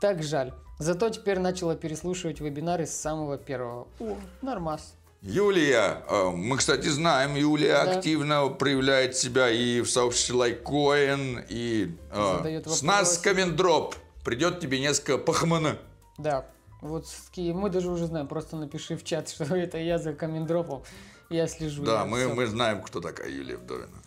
Так 0.00 0.22
жаль. 0.22 0.52
Зато 0.78 1.08
теперь 1.10 1.38
начала 1.38 1.74
переслушивать 1.74 2.40
вебинары 2.40 2.86
с 2.86 2.92
самого 2.94 3.38
первого. 3.38 3.88
О, 4.00 4.16
нормас. 4.42 4.94
Юлия, 5.22 6.02
э, 6.08 6.30
мы, 6.30 6.58
кстати, 6.58 6.86
знаем, 6.88 7.34
Юлия 7.34 7.84
Да. 7.84 7.92
активно 7.92 8.48
проявляет 8.48 9.16
себя 9.16 9.48
и 9.50 9.80
в 9.80 9.90
сообществе 9.90 10.34
LikeCoin, 10.36 11.44
и 11.48 11.96
э, 12.12 12.62
с 12.66 12.82
нас 12.82 13.18
comment 13.18 13.62
drop. 13.62 13.94
Придет 14.24 14.60
тебе 14.60 14.80
несколько 14.80 15.18
пахмана. 15.18 15.78
Да, 16.16 16.46
вот 16.80 17.06
мы 17.36 17.70
даже 17.70 17.90
уже 17.90 18.06
знаем, 18.06 18.26
просто 18.26 18.56
напиши 18.56 18.96
в 18.96 19.04
чат, 19.04 19.28
что 19.30 19.44
это 19.56 19.78
я 19.78 19.98
за 19.98 20.14
комендропом, 20.14 20.82
я 21.30 21.46
слежу. 21.46 21.84
Да, 21.84 22.00
я 22.00 22.04
мы, 22.04 22.28
мы 22.34 22.46
знаем, 22.46 22.82
кто 22.82 23.00
такая 23.00 23.30
Юлия 23.30 23.56
Вдовина. 23.56 24.02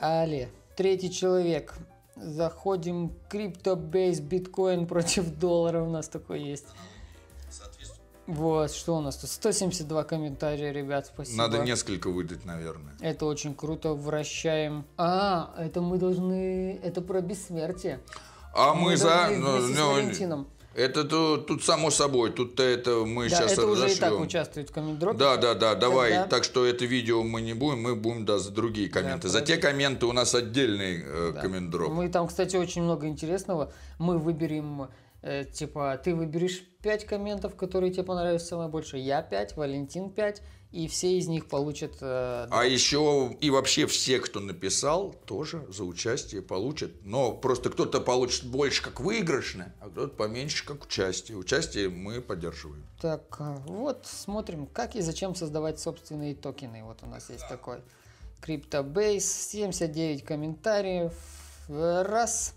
Але, 0.00 0.48
третий 0.76 1.10
человек. 1.10 1.74
Заходим, 2.16 3.12
криптобейс, 3.28 4.20
биткоин 4.20 4.86
против 4.86 5.38
доллара 5.38 5.82
у 5.82 5.90
нас 5.90 6.08
такой 6.08 6.40
есть. 6.42 6.66
Вот, 8.26 8.72
что 8.72 8.96
у 8.96 9.00
нас 9.00 9.16
тут? 9.16 9.30
172 9.30 10.04
комментария, 10.04 10.70
ребят, 10.70 11.06
спасибо. 11.06 11.38
Надо 11.38 11.58
несколько 11.58 12.10
выдать, 12.10 12.44
наверное. 12.44 12.94
Это 13.00 13.24
очень 13.24 13.54
круто, 13.54 13.94
вращаем. 13.94 14.84
А, 14.98 15.54
это 15.56 15.80
мы 15.80 15.96
должны... 15.96 16.78
Это 16.82 17.00
про 17.00 17.22
бессмертие. 17.22 18.00
А 18.54 18.74
мы, 18.74 18.96
за... 18.96 19.04
должны 19.08 19.36
ну, 19.38 19.60
с 19.60 19.76
ну, 19.78 19.92
Валентином. 19.92 20.48
это 20.74 21.04
тут, 21.04 21.46
тут 21.46 21.62
само 21.64 21.90
собой, 21.90 22.30
тут 22.30 22.58
это 22.60 23.04
мы 23.04 23.28
Да, 23.28 23.36
сейчас 23.36 23.52
это 23.52 23.66
уже 23.66 23.86
и 23.90 23.94
так 23.94 24.02
разошлем. 24.10 24.22
участвует 24.22 24.70
в 24.70 24.72
комментдропе. 24.72 25.18
Да, 25.18 25.36
да, 25.36 25.54
да, 25.54 25.74
давай. 25.74 26.10
Тогда- 26.12 26.26
Так 26.28 26.44
что 26.44 26.64
это 26.64 26.84
видео 26.84 27.22
мы 27.22 27.40
не 27.40 27.54
будем, 27.54 27.82
мы 27.82 27.94
будем, 27.94 28.24
да, 28.24 28.38
за 28.38 28.50
другие 28.50 28.88
комменты. 28.88 29.28
за 29.28 29.40
те 29.40 29.56
комменты 29.56 30.06
у 30.06 30.12
нас 30.12 30.34
отдельный 30.34 31.02
э, 31.04 31.32
Да. 31.34 31.40
комментдроп. 31.40 31.90
Мы 31.92 32.08
там, 32.08 32.26
кстати, 32.28 32.56
очень 32.56 32.82
много 32.82 33.06
интересного. 33.06 33.72
Мы 33.98 34.18
выберем, 34.18 34.88
э, 35.22 35.44
типа, 35.44 36.00
ты 36.02 36.14
выберешь 36.14 36.62
5 36.82 37.04
комментов, 37.04 37.56
которые 37.56 37.92
тебе 37.92 38.04
понравятся 38.04 38.48
самое 38.48 38.68
больше. 38.68 38.98
Я 38.98 39.22
5, 39.22 39.56
Валентин 39.56 40.10
5. 40.10 40.42
И 40.70 40.86
все 40.86 41.16
из 41.16 41.26
них 41.28 41.48
получат... 41.48 41.96
э, 42.02 42.46
А 42.50 42.64
еще 42.66 43.34
и 43.40 43.48
вообще 43.48 43.86
все, 43.86 44.18
кто 44.18 44.38
написал, 44.38 45.14
тоже 45.24 45.64
за 45.70 45.84
участие 45.84 46.42
получат. 46.42 46.90
Но 47.04 47.32
просто 47.32 47.70
кто-то 47.70 48.02
получит 48.02 48.44
больше 48.44 48.82
как 48.82 49.00
выигрышное, 49.00 49.74
а 49.80 49.88
кто-то 49.88 50.14
поменьше 50.14 50.66
как 50.66 50.84
участие. 50.84 51.38
Участие 51.38 51.88
мы 51.88 52.20
поддерживаем. 52.20 52.84
Так, 53.00 53.34
а, 53.38 53.54
вот 53.66 54.04
смотрим, 54.06 54.66
как 54.66 54.94
и 54.94 55.00
зачем 55.00 55.34
создавать 55.34 55.80
собственные 55.80 56.34
токены. 56.34 56.84
Вот 56.84 56.98
у 57.02 57.06
нас 57.06 57.30
есть 57.30 57.48
такой 57.48 57.78
CryptoBase, 58.42 59.20
79 59.20 60.22
комментариев. 60.22 61.14
Э, 61.68 62.02
Раз. 62.06 62.54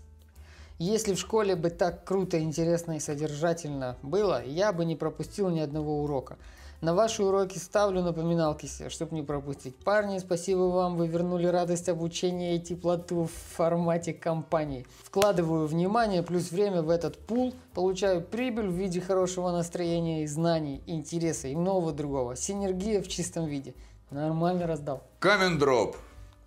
Если 0.84 1.14
в 1.14 1.18
школе 1.20 1.54
бы 1.54 1.70
так 1.70 2.02
круто, 2.02 2.40
интересно 2.40 2.96
и 2.96 2.98
содержательно 2.98 3.96
было, 4.02 4.44
я 4.44 4.72
бы 4.72 4.84
не 4.84 4.96
пропустил 4.96 5.48
ни 5.48 5.60
одного 5.60 6.02
урока. 6.02 6.38
На 6.80 6.92
ваши 6.92 7.22
уроки 7.22 7.56
ставлю 7.56 8.02
напоминалки 8.02 8.66
себе, 8.66 8.90
чтобы 8.90 9.14
не 9.14 9.22
пропустить. 9.22 9.76
Парни, 9.76 10.18
спасибо 10.18 10.62
вам, 10.62 10.96
вы 10.96 11.06
вернули 11.06 11.46
радость 11.46 11.88
обучения 11.88 12.56
и 12.56 12.60
теплоту 12.60 13.26
в 13.26 13.54
формате 13.54 14.12
компании. 14.12 14.84
Вкладываю 15.04 15.68
внимание 15.68 16.24
плюс 16.24 16.50
время 16.50 16.82
в 16.82 16.90
этот 16.90 17.16
пул, 17.16 17.54
получаю 17.74 18.20
прибыль 18.20 18.66
в 18.66 18.74
виде 18.74 19.00
хорошего 19.00 19.52
настроения 19.52 20.24
и 20.24 20.26
знаний, 20.26 20.82
интереса 20.88 21.46
и 21.46 21.54
многого 21.54 21.92
другого. 21.92 22.34
Синергия 22.34 23.00
в 23.00 23.06
чистом 23.06 23.46
виде. 23.46 23.76
Нормально 24.10 24.66
раздал. 24.66 25.04
Комментдроп. 25.20 25.96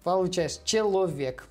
Получаешь 0.03 0.59
человек. 0.65 1.47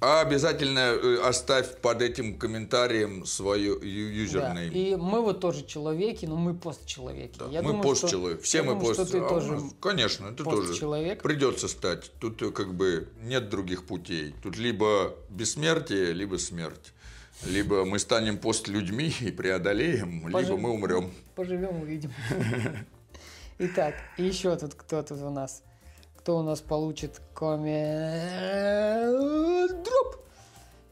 А 0.00 0.20
обязательно 0.20 0.78
э, 0.78 1.20
оставь 1.24 1.78
под 1.80 2.02
этим 2.02 2.38
комментарием 2.38 3.26
свой 3.26 3.62
ю- 3.62 3.80
Да. 3.80 3.86
юзернейм. 3.86 4.72
И 4.72 4.94
мы 4.94 5.22
вот 5.22 5.40
тоже 5.40 5.64
человеки, 5.66 6.24
но 6.24 6.36
мы 6.36 6.54
постчеловеки. 6.54 7.40
Я 7.50 7.62
мы 7.62 7.72
думаю, 7.72 7.82
постчеловек. 7.82 8.36
что- 8.38 8.44
Все 8.44 8.62
мы 8.62 8.74
думаю, 8.74 8.94
что 8.94 9.02
пост. 9.02 9.12
ты 9.12 9.18
а, 9.18 9.28
тоже 9.28 9.60
Конечно, 9.80 10.32
ты 10.32 10.44
тоже. 10.44 10.68
постчеловек. 10.68 11.20
Придется 11.22 11.66
стать. 11.66 12.12
Тут 12.20 12.40
э, 12.42 12.52
как 12.52 12.74
бы 12.74 13.08
нет 13.22 13.48
других 13.48 13.86
путей. 13.86 14.34
Тут 14.40 14.56
либо 14.56 15.16
бессмертие, 15.30 16.12
либо 16.12 16.36
смерть. 16.36 16.92
Либо 17.44 17.84
мы 17.84 17.98
станем 17.98 18.38
постлюдьми 18.38 19.12
и 19.20 19.32
преодолеем, 19.32 20.26
либо 20.28 20.40
Пожив- 20.40 20.58
мы 20.58 20.70
умрем. 20.70 21.10
Поживем, 21.34 21.82
увидим. 21.82 22.12
Итак, 23.58 23.94
еще 24.16 24.54
тут 24.56 24.74
кто 24.74 25.02
тут 25.02 25.20
у 25.22 25.30
нас? 25.30 25.62
Кто 26.18 26.38
у 26.38 26.42
нас 26.42 26.60
получит 26.60 27.20
коммент? 27.32 27.78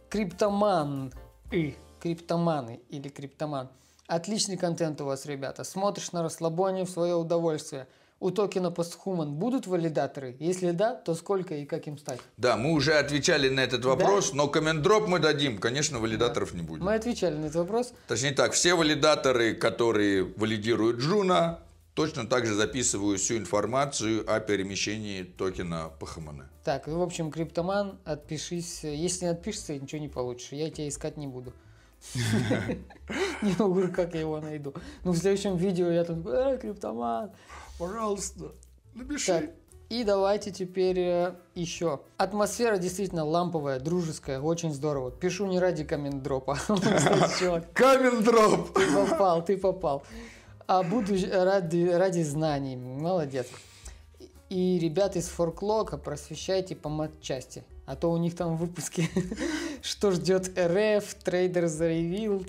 Криптоман. 0.08 1.12
И. 1.50 1.74
Криптоманы 2.00 2.80
или 2.88 3.08
криптоман. 3.08 3.68
Отличный 4.06 4.56
контент 4.56 5.00
у 5.00 5.04
вас, 5.04 5.26
ребята. 5.26 5.64
Смотришь 5.64 6.12
на 6.12 6.22
расслабоне 6.22 6.84
в 6.84 6.90
свое 6.90 7.16
удовольствие. 7.16 7.88
У 8.18 8.30
токена 8.30 8.68
Posthuman 8.68 9.30
будут 9.32 9.66
валидаторы? 9.66 10.36
Если 10.38 10.70
да, 10.70 10.94
то 10.94 11.14
сколько 11.14 11.54
и 11.54 11.66
как 11.66 11.86
им 11.86 11.98
стать? 11.98 12.20
Да, 12.38 12.56
мы 12.56 12.72
уже 12.72 12.94
отвечали 12.94 13.50
на 13.50 13.60
этот 13.60 13.84
вопрос, 13.84 14.32
но 14.32 14.48
комментдроп 14.48 15.06
мы 15.06 15.18
дадим. 15.18 15.58
Конечно, 15.58 15.98
валидаторов 15.98 16.54
не 16.54 16.62
будет. 16.62 16.80
Мы 16.82 16.94
отвечали 16.94 17.34
на 17.34 17.46
этот 17.46 17.56
вопрос. 17.56 17.92
Точнее 18.08 18.30
так, 18.32 18.52
все 18.52 18.74
валидаторы, 18.74 19.54
которые 19.54 20.22
валидируют 20.22 20.96
Juno, 20.98 21.58
точно 21.96 22.26
так 22.26 22.46
же 22.46 22.54
записывают 22.54 23.20
всю 23.20 23.38
информацию 23.38 24.22
о 24.30 24.38
перемещении 24.38 25.22
токена 25.22 25.90
PHMN. 25.98 26.44
Так, 26.62 26.88
и 26.88 26.90
в 26.90 27.00
общем, 27.00 27.32
криптоман, 27.32 27.98
отпишись. 28.04 28.84
Если 28.84 29.24
не 29.24 29.30
отпишешься, 29.30 29.78
ничего 29.78 30.00
не 30.00 30.08
получишь. 30.08 30.52
Я 30.52 30.70
тебя 30.70 30.88
искать 30.88 31.16
не 31.16 31.26
буду. 31.26 31.52
Не 33.42 33.54
могу, 33.58 33.88
как 33.88 34.14
я 34.14 34.20
его 34.20 34.38
найду. 34.38 34.74
Ну, 35.02 35.12
в 35.12 35.16
следующем 35.16 35.56
видео 35.56 35.90
я 35.90 36.04
тут, 36.04 36.24
э, 36.26 36.58
криптоман. 36.60 37.32
Пожалуйста, 37.78 38.52
напиши. 38.94 39.54
И 39.88 40.04
давайте 40.04 40.52
теперь 40.52 40.98
э, 40.98 41.34
еще. 41.54 42.00
Атмосфера 42.18 42.76
действительно 42.76 43.24
ламповая, 43.24 43.80
дружеская, 43.80 44.40
очень 44.40 44.72
здорово. 44.72 45.10
Пишу 45.10 45.46
не 45.46 45.58
ради 45.58 45.84
чувак, 47.38 47.72
Комментдроп! 47.72 48.74
Ты 48.74 48.92
попал, 48.92 49.44
ты 49.44 49.56
попал. 49.56 50.04
А 50.66 50.82
буду 50.82 51.14
ради, 51.32 51.88
ради 51.88 52.22
знаний. 52.22 52.76
Молодец. 52.76 53.46
И 54.48 54.78
ребят 54.78 55.16
из 55.16 55.28
Форклока 55.28 55.98
просвещайте 55.98 56.76
по 56.76 56.88
матчасти. 56.88 57.64
А 57.84 57.94
то 57.94 58.10
у 58.10 58.16
них 58.16 58.34
там 58.34 58.56
в 58.56 58.60
выпуске 58.60 59.08
что 59.82 60.10
ждет 60.10 60.50
РФ, 60.58 61.14
трейдер 61.22 61.68
заявил, 61.68 62.44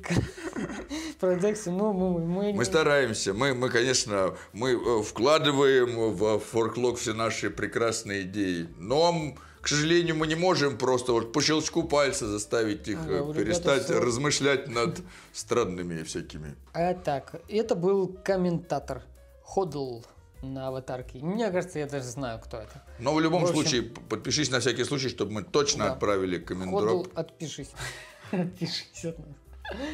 продексы. 1.19 1.69
Ну, 1.69 1.93
мы, 1.93 2.19
мы, 2.19 2.53
Мы 2.53 2.65
стараемся, 2.65 3.33
мы, 3.33 3.53
мы, 3.53 3.69
конечно, 3.69 4.35
мы 4.53 4.71
э, 4.71 5.03
вкладываем 5.03 6.13
в 6.13 6.39
форклог 6.39 6.97
все 6.97 7.13
наши 7.13 7.51
прекрасные 7.51 8.23
идеи, 8.23 8.67
но, 8.77 9.35
к 9.61 9.67
сожалению, 9.67 10.15
мы 10.15 10.27
не 10.27 10.35
можем 10.35 10.77
просто 10.77 11.11
вот 11.13 11.31
по 11.33 11.41
щелчку 11.41 11.83
пальца 11.83 12.27
заставить 12.27 12.87
их 12.87 13.05
Да, 13.05 13.13
э, 13.13 13.33
перестать 13.33 13.83
всё- 13.85 13.99
размышлять 13.99 14.67
над 14.77 14.99
странными 15.33 16.03
всякими. 16.03 16.55
А 16.73 16.93
так, 16.93 17.41
это 17.49 17.75
был 17.75 18.07
комментатор 18.23 19.01
Ходл 19.43 20.01
на 20.41 20.67
аватарке. 20.67 21.19
Мне 21.19 21.49
кажется, 21.51 21.79
я 21.79 21.87
даже 21.87 22.05
знаю, 22.05 22.39
кто 22.43 22.57
это. 22.57 22.83
Но 22.99 23.13
в 23.13 23.19
любом 23.21 23.41
В 23.43 23.49
общем- 23.49 23.55
случае, 23.61 23.81
подпишись 23.83 24.51
на 24.51 24.59
всякий 24.59 24.83
случай, 24.83 25.09
чтобы 25.09 25.31
мы 25.31 25.43
точно 25.43 25.85
Да. 25.85 25.93
отправили 25.93 26.37
Ходл, 26.37 26.45
комментдроп. 26.47 27.07
отпишись. 27.17 27.71
Отпишись 28.31 29.05
от 29.05 29.17
нас. 29.19 29.27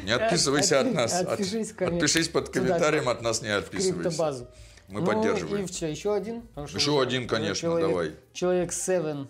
Не 0.04 0.12
отписывайся 0.12 0.80
от 0.80 0.92
нас. 0.92 1.12
От- 1.14 1.28
отпишись 1.28 1.72
коммен- 1.72 1.96
Отпишись 1.96 2.28
под 2.28 2.48
комментарием, 2.50 3.08
от 3.08 3.22
нас 3.22 3.42
не 3.42 3.48
отписывайся. 3.48 4.02
криптобазу. 4.10 4.46
Мы 4.88 5.00
Ну, 5.00 5.06
поддерживаем. 5.06 5.64
И 5.64 5.72
что, 5.72 5.86
еще 5.86 6.14
один? 6.14 6.42
Еще 6.74 7.00
один, 7.00 7.26
конечно, 7.26 7.54
человек- 7.68 7.88
давай. 7.88 8.12
Человек 8.34 8.72
7. 8.72 9.26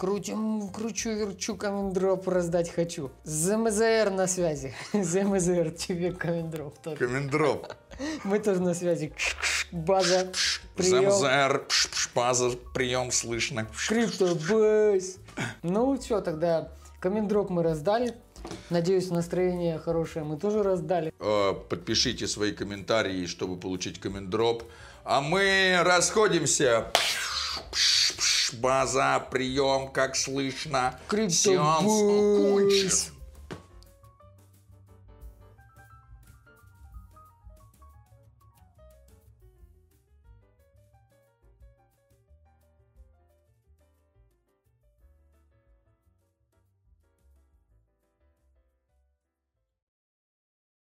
Крутим, 0.00 0.70
кручу, 0.70 1.10
верчу, 1.10 1.56
комендроп 1.56 2.26
раздать 2.26 2.70
хочу. 2.70 3.10
ЗМЗР 3.24 4.08
на 4.10 4.26
связи. 4.26 4.72
ЗМЗР, 4.94 5.72
тебе 5.72 6.10
комендроп. 6.12 6.78
тоже. 6.78 6.96
Комментдроп. 6.96 7.66
Мы 8.24 8.38
тоже 8.38 8.62
на 8.62 8.72
связи. 8.72 9.12
База, 9.70 10.32
прием. 10.74 11.10
ЗМЗР, 11.10 11.66
база, 12.14 12.50
прием 12.72 13.12
слышно. 13.12 13.66
Криптобейс. 13.88 15.18
Ну 15.62 16.00
что, 16.00 16.22
тогда 16.22 16.72
комендроп 16.98 17.50
мы 17.50 17.62
раздали. 17.62 18.14
Надеюсь, 18.70 19.10
настроение 19.10 19.78
хорошее 19.78 20.24
мы 20.24 20.38
тоже 20.38 20.62
раздали. 20.62 21.12
Э, 21.20 21.52
Подпишите 21.68 22.26
свои 22.26 22.52
комментарии, 22.52 23.26
чтобы 23.26 23.58
получить 23.58 24.00
комментдроп. 24.00 24.62
А 25.04 25.20
мы 25.20 25.78
расходимся. 25.82 26.86
Пш, 26.94 27.60
пш, 27.70 28.14
пш, 28.16 28.39
База, 28.54 29.20
прием, 29.30 29.88
как 29.88 30.16
слышно. 30.16 30.98
Сеанс 31.08 31.84
Криптобейс. 31.84 33.08
окончен. 33.08 33.19